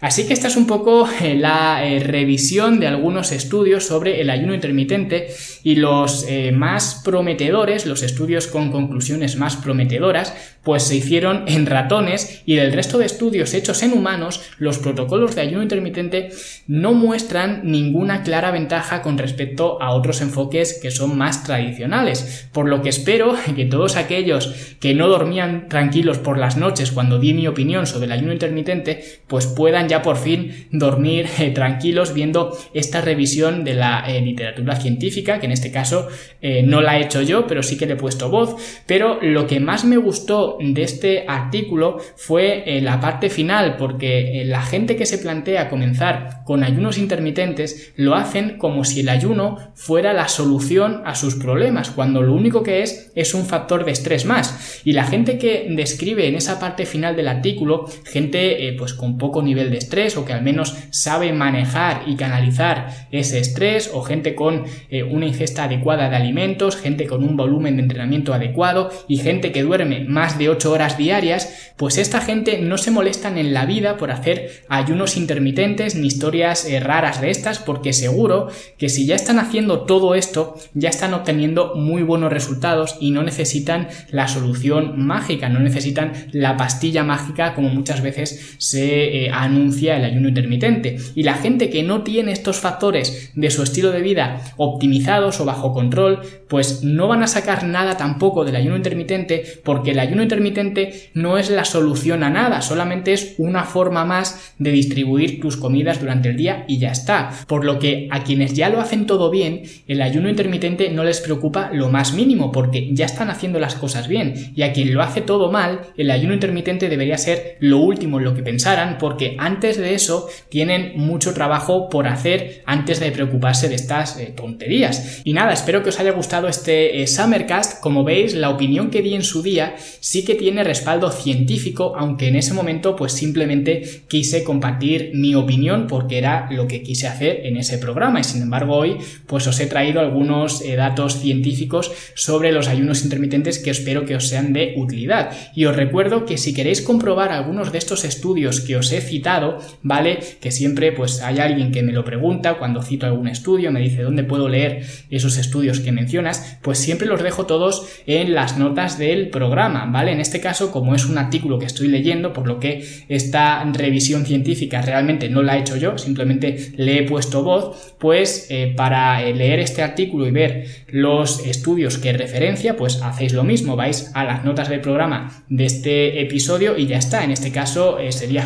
Así 0.00 0.28
que 0.28 0.32
esta 0.32 0.46
es 0.46 0.56
un 0.56 0.68
poco 0.68 1.08
eh, 1.20 1.34
la 1.34 1.84
eh, 1.84 1.98
revisión 1.98 2.78
de 2.78 2.86
algunos 2.86 3.32
estudios 3.32 3.84
sobre 3.84 4.20
el 4.20 4.30
ayuno 4.30 4.54
intermitente 4.54 5.28
y 5.64 5.74
los 5.74 6.24
eh, 6.28 6.52
más 6.52 7.02
prometedores, 7.04 7.84
los 7.84 8.04
estudios 8.04 8.46
con 8.46 8.70
conclusiones 8.70 9.34
más 9.36 9.56
prometedoras, 9.56 10.34
pues 10.62 10.84
se 10.84 10.94
hicieron 10.94 11.44
en 11.48 11.66
ratones 11.66 12.42
y 12.46 12.54
del 12.54 12.72
resto 12.72 12.98
de 12.98 13.06
estudios 13.06 13.54
hechos 13.54 13.82
en 13.82 13.92
humanos, 13.92 14.40
los 14.58 14.78
protocolos 14.78 15.34
de 15.34 15.40
ayuno 15.40 15.64
intermitente 15.64 16.30
no 16.68 16.94
muestran 16.94 17.62
ninguna 17.64 18.22
clara 18.22 18.52
ventaja 18.52 19.02
con 19.02 19.18
respecto 19.18 19.82
a 19.82 19.90
otros 19.90 20.20
enfoques 20.20 20.78
que 20.80 20.92
son 20.92 21.18
más 21.18 21.42
tradicionales, 21.42 22.48
por 22.52 22.68
lo 22.68 22.82
que 22.82 22.90
espero 22.90 23.34
que 23.56 23.64
todos 23.64 23.96
aquellos 23.96 24.76
que 24.78 24.94
no 24.94 25.08
dormían 25.08 25.68
tranquilos 25.68 26.18
por 26.18 26.38
las 26.38 26.56
noches 26.56 26.92
cuando 26.92 27.18
di 27.18 27.34
mi 27.34 27.48
opinión 27.48 27.88
sobre 27.88 28.06
el 28.06 28.12
ayuno 28.12 28.32
intermitente, 28.32 29.22
pues 29.26 29.46
puedan 29.46 29.87
ya 29.88 30.02
por 30.02 30.16
fin 30.16 30.68
dormir 30.70 31.26
eh, 31.38 31.50
tranquilos 31.50 32.14
viendo 32.14 32.56
esta 32.74 33.00
revisión 33.00 33.64
de 33.64 33.74
la 33.74 34.04
eh, 34.06 34.20
literatura 34.20 34.76
científica, 34.76 35.40
que 35.40 35.46
en 35.46 35.52
este 35.52 35.70
caso 35.70 36.08
eh, 36.40 36.62
no 36.62 36.80
la 36.80 36.98
he 36.98 37.02
hecho 37.02 37.22
yo, 37.22 37.46
pero 37.46 37.62
sí 37.62 37.76
que 37.76 37.86
le 37.86 37.94
he 37.94 37.96
puesto 37.96 38.30
voz. 38.30 38.56
Pero 38.86 39.18
lo 39.22 39.46
que 39.46 39.60
más 39.60 39.84
me 39.84 39.96
gustó 39.96 40.58
de 40.60 40.82
este 40.82 41.24
artículo 41.26 41.98
fue 42.16 42.80
la 42.82 43.00
parte 43.00 43.30
final, 43.30 43.76
porque 43.76 44.42
la 44.46 44.62
gente 44.62 44.96
que 44.96 45.06
se 45.06 45.18
plantea 45.18 45.68
comenzar 45.68 46.42
con 46.44 46.62
ayunos 46.62 46.98
intermitentes 46.98 47.92
lo 47.96 48.14
hacen 48.14 48.58
como 48.58 48.84
si 48.84 49.00
el 49.00 49.08
ayuno 49.08 49.72
fuera 49.74 50.12
la 50.12 50.28
solución 50.28 51.02
a 51.04 51.14
sus 51.14 51.34
problemas, 51.34 51.90
cuando 51.90 52.22
lo 52.22 52.34
único 52.34 52.62
que 52.62 52.82
es 52.82 53.10
es 53.14 53.34
un 53.34 53.46
factor 53.46 53.84
de 53.84 53.92
estrés 53.92 54.24
más. 54.24 54.82
Y 54.84 54.92
la 54.92 55.04
gente 55.04 55.38
que 55.38 55.66
describe 55.70 56.28
en 56.28 56.34
esa 56.34 56.60
parte 56.60 56.86
final 56.86 57.16
del 57.16 57.28
artículo, 57.28 57.88
gente 58.04 58.74
pues 58.78 58.94
con 58.94 59.18
poco 59.18 59.42
nivel 59.42 59.70
de 59.70 59.77
estrés 59.78 60.16
o 60.16 60.24
que 60.24 60.32
al 60.32 60.42
menos 60.42 60.76
sabe 60.90 61.32
manejar 61.32 62.02
y 62.06 62.16
canalizar 62.16 63.08
ese 63.10 63.38
estrés 63.38 63.90
o 63.92 64.02
gente 64.02 64.34
con 64.34 64.64
eh, 64.90 65.02
una 65.02 65.26
ingesta 65.26 65.64
adecuada 65.64 66.10
de 66.10 66.16
alimentos, 66.16 66.76
gente 66.76 67.06
con 67.06 67.24
un 67.24 67.36
volumen 67.36 67.76
de 67.76 67.82
entrenamiento 67.82 68.34
adecuado 68.34 68.90
y 69.08 69.18
gente 69.18 69.52
que 69.52 69.62
duerme 69.62 70.04
más 70.04 70.38
de 70.38 70.48
8 70.48 70.70
horas 70.70 70.98
diarias, 70.98 71.72
pues 71.76 71.98
esta 71.98 72.20
gente 72.20 72.58
no 72.58 72.78
se 72.78 72.90
molestan 72.90 73.38
en 73.38 73.54
la 73.54 73.66
vida 73.66 73.96
por 73.96 74.10
hacer 74.10 74.64
ayunos 74.68 75.16
intermitentes 75.16 75.94
ni 75.94 76.06
historias 76.06 76.64
eh, 76.64 76.80
raras 76.80 77.20
de 77.20 77.30
estas 77.30 77.58
porque 77.58 77.92
seguro 77.92 78.48
que 78.76 78.88
si 78.88 79.06
ya 79.06 79.14
están 79.14 79.38
haciendo 79.38 79.80
todo 79.80 80.14
esto 80.14 80.56
ya 80.74 80.88
están 80.88 81.14
obteniendo 81.14 81.74
muy 81.74 82.02
buenos 82.02 82.32
resultados 82.32 82.96
y 83.00 83.10
no 83.10 83.22
necesitan 83.22 83.88
la 84.10 84.28
solución 84.28 84.98
mágica, 84.98 85.48
no 85.48 85.60
necesitan 85.60 86.12
la 86.32 86.56
pastilla 86.56 87.04
mágica 87.04 87.54
como 87.54 87.68
muchas 87.68 88.02
veces 88.02 88.56
se 88.58 89.24
eh, 89.24 89.30
anuncia 89.32 89.67
anuncia 89.68 89.96
el 89.96 90.04
ayuno 90.04 90.28
intermitente. 90.28 90.96
Y 91.14 91.22
la 91.22 91.34
gente 91.34 91.68
que 91.68 91.82
no 91.82 92.02
tiene 92.02 92.32
estos 92.32 92.58
factores 92.58 93.32
de 93.34 93.50
su 93.50 93.62
estilo 93.62 93.90
de 93.90 94.00
vida 94.00 94.40
optimizados 94.56 95.40
o 95.40 95.44
bajo 95.44 95.72
control, 95.72 96.20
pues 96.48 96.82
no 96.82 97.06
van 97.08 97.22
a 97.22 97.26
sacar 97.26 97.64
nada 97.64 97.96
tampoco 97.96 98.44
del 98.44 98.56
ayuno 98.56 98.76
intermitente 98.76 99.60
porque 99.62 99.90
el 99.90 99.98
ayuno 99.98 100.22
intermitente 100.22 101.10
no 101.14 101.36
es 101.36 101.50
la 101.50 101.64
solución 101.64 102.22
a 102.22 102.30
nada, 102.30 102.62
solamente 102.62 103.12
es 103.12 103.34
una 103.38 103.64
forma 103.64 104.04
más 104.04 104.54
de 104.58 104.70
distribuir 104.70 105.40
tus 105.40 105.56
comidas 105.56 106.00
durante 106.00 106.30
el 106.30 106.36
día 106.36 106.64
y 106.66 106.78
ya 106.78 106.90
está. 106.90 107.30
Por 107.46 107.64
lo 107.64 107.78
que 107.78 108.08
a 108.10 108.24
quienes 108.24 108.54
ya 108.54 108.70
lo 108.70 108.80
hacen 108.80 109.06
todo 109.06 109.30
bien, 109.30 109.62
el 109.86 110.00
ayuno 110.00 110.30
intermitente 110.30 110.90
no 110.90 111.04
les 111.04 111.20
preocupa 111.20 111.70
lo 111.72 111.90
más 111.90 112.14
mínimo 112.14 112.50
porque 112.52 112.88
ya 112.92 113.04
están 113.04 113.28
haciendo 113.28 113.60
las 113.60 113.74
cosas 113.74 114.08
bien 114.08 114.52
y 114.54 114.62
a 114.62 114.72
quien 114.72 114.94
lo 114.94 115.02
hace 115.02 115.20
todo 115.20 115.52
mal, 115.52 115.80
el 115.96 116.10
ayuno 116.10 116.32
intermitente 116.32 116.88
debería 116.88 117.18
ser 117.18 117.56
lo 117.60 117.78
último 117.78 118.18
en 118.18 118.24
lo 118.24 118.34
que 118.34 118.42
pensaran 118.42 118.96
porque 118.98 119.36
antes 119.58 119.76
de 119.76 119.92
eso 119.92 120.28
tienen 120.50 120.92
mucho 120.94 121.34
trabajo 121.34 121.88
por 121.88 122.06
hacer 122.06 122.62
antes 122.64 123.00
de 123.00 123.10
preocuparse 123.10 123.68
de 123.68 123.74
estas 123.74 124.16
eh, 124.16 124.32
tonterías. 124.36 125.20
Y 125.24 125.32
nada, 125.32 125.52
espero 125.52 125.82
que 125.82 125.88
os 125.88 125.98
haya 125.98 126.12
gustado 126.12 126.46
este 126.46 127.02
eh, 127.02 127.08
Summercast. 127.08 127.80
Como 127.80 128.04
veis, 128.04 128.34
la 128.34 128.50
opinión 128.50 128.88
que 128.90 129.02
di 129.02 129.16
en 129.16 129.24
su 129.24 129.42
día 129.42 129.74
sí 129.98 130.24
que 130.24 130.36
tiene 130.36 130.62
respaldo 130.62 131.10
científico, 131.10 131.96
aunque 131.98 132.28
en 132.28 132.36
ese 132.36 132.54
momento 132.54 132.94
pues 132.94 133.12
simplemente 133.12 134.02
quise 134.06 134.44
compartir 134.44 135.10
mi 135.14 135.34
opinión 135.34 135.88
porque 135.88 136.18
era 136.18 136.46
lo 136.52 136.68
que 136.68 136.84
quise 136.84 137.08
hacer 137.08 137.44
en 137.44 137.56
ese 137.56 137.78
programa 137.78 138.20
y 138.20 138.24
sin 138.24 138.42
embargo 138.42 138.76
hoy 138.76 138.98
pues 139.26 139.44
os 139.48 139.58
he 139.58 139.66
traído 139.66 139.98
algunos 139.98 140.62
eh, 140.62 140.76
datos 140.76 141.18
científicos 141.18 141.90
sobre 142.14 142.52
los 142.52 142.68
ayunos 142.68 143.02
intermitentes 143.02 143.58
que 143.58 143.70
espero 143.70 144.04
que 144.04 144.14
os 144.14 144.28
sean 144.28 144.52
de 144.52 144.74
utilidad. 144.76 145.32
Y 145.56 145.64
os 145.64 145.74
recuerdo 145.74 146.26
que 146.26 146.38
si 146.38 146.54
queréis 146.54 146.80
comprobar 146.80 147.32
algunos 147.32 147.72
de 147.72 147.78
estos 147.78 148.04
estudios 148.04 148.60
que 148.60 148.76
os 148.76 148.92
he 148.92 149.00
citado, 149.00 149.47
¿vale? 149.82 150.18
Que 150.40 150.50
siempre 150.50 150.92
pues 150.92 151.22
hay 151.22 151.38
alguien 151.38 151.72
que 151.72 151.82
me 151.82 151.92
lo 151.92 152.04
pregunta 152.04 152.54
cuando 152.54 152.82
cito 152.82 153.06
algún 153.06 153.28
estudio, 153.28 153.72
me 153.72 153.80
dice 153.80 154.02
dónde 154.02 154.24
puedo 154.24 154.48
leer 154.48 154.82
esos 155.10 155.38
estudios 155.38 155.80
que 155.80 155.92
mencionas, 155.92 156.58
pues 156.62 156.78
siempre 156.78 157.08
los 157.08 157.22
dejo 157.22 157.46
todos 157.46 157.86
en 158.06 158.34
las 158.34 158.58
notas 158.58 158.98
del 158.98 159.28
programa, 159.28 159.86
¿vale? 159.86 160.12
En 160.12 160.20
este 160.20 160.40
caso, 160.40 160.70
como 160.70 160.94
es 160.94 161.06
un 161.06 161.18
artículo 161.18 161.58
que 161.58 161.66
estoy 161.66 161.88
leyendo, 161.88 162.32
por 162.32 162.46
lo 162.46 162.58
que 162.60 162.84
esta 163.08 163.64
revisión 163.72 164.26
científica 164.26 164.82
realmente 164.82 165.28
no 165.28 165.42
la 165.42 165.56
he 165.56 165.60
hecho 165.60 165.76
yo, 165.76 165.98
simplemente 165.98 166.72
le 166.76 166.98
he 166.98 167.02
puesto 167.02 167.42
voz, 167.42 167.94
pues 167.98 168.46
eh, 168.50 168.72
para 168.76 169.22
eh, 169.22 169.34
leer 169.34 169.58
este 169.60 169.82
artículo 169.82 170.26
y 170.26 170.30
ver 170.30 170.66
los 170.88 171.44
estudios 171.46 171.98
que 171.98 172.12
referencia, 172.12 172.76
pues 172.76 173.00
hacéis 173.02 173.32
lo 173.32 173.44
mismo, 173.44 173.76
vais 173.76 174.10
a 174.14 174.24
las 174.24 174.44
notas 174.44 174.68
del 174.68 174.80
programa 174.80 175.44
de 175.48 175.66
este 175.66 176.20
episodio 176.20 176.76
y 176.76 176.86
ya 176.86 176.98
está. 176.98 177.24
En 177.24 177.30
este 177.30 177.52
caso 177.52 177.98
eh, 177.98 178.12
sería 178.12 178.44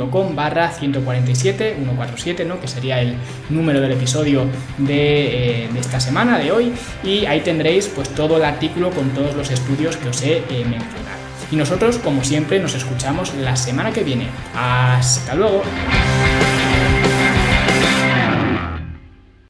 fitnessenlanube.com 0.00 0.34
barra 0.34 0.70
147, 0.70 1.74
147, 1.76 2.44
¿no? 2.44 2.60
Que 2.60 2.68
sería 2.68 3.00
el 3.00 3.14
número 3.48 3.80
del 3.80 3.92
episodio 3.92 4.46
de, 4.78 5.68
de, 5.72 5.80
esta 5.80 6.00
semana, 6.00 6.38
de 6.38 6.52
hoy, 6.52 6.72
y 7.04 7.26
ahí 7.26 7.40
tendréis 7.40 7.88
pues 7.88 8.08
todo 8.10 8.36
el 8.36 8.44
artículo 8.44 8.90
con 8.90 9.10
todos 9.10 9.34
los 9.34 9.50
estudios 9.50 9.96
que 9.96 10.08
os 10.08 10.22
he 10.22 10.42
mencionado. 10.48 11.20
Y 11.50 11.56
nosotros, 11.56 11.98
como 11.98 12.22
siempre, 12.22 12.60
nos 12.60 12.74
escuchamos 12.74 13.34
la 13.34 13.56
semana 13.56 13.92
que 13.92 14.04
viene. 14.04 14.28
Hasta 14.54 15.34
luego. 15.34 15.62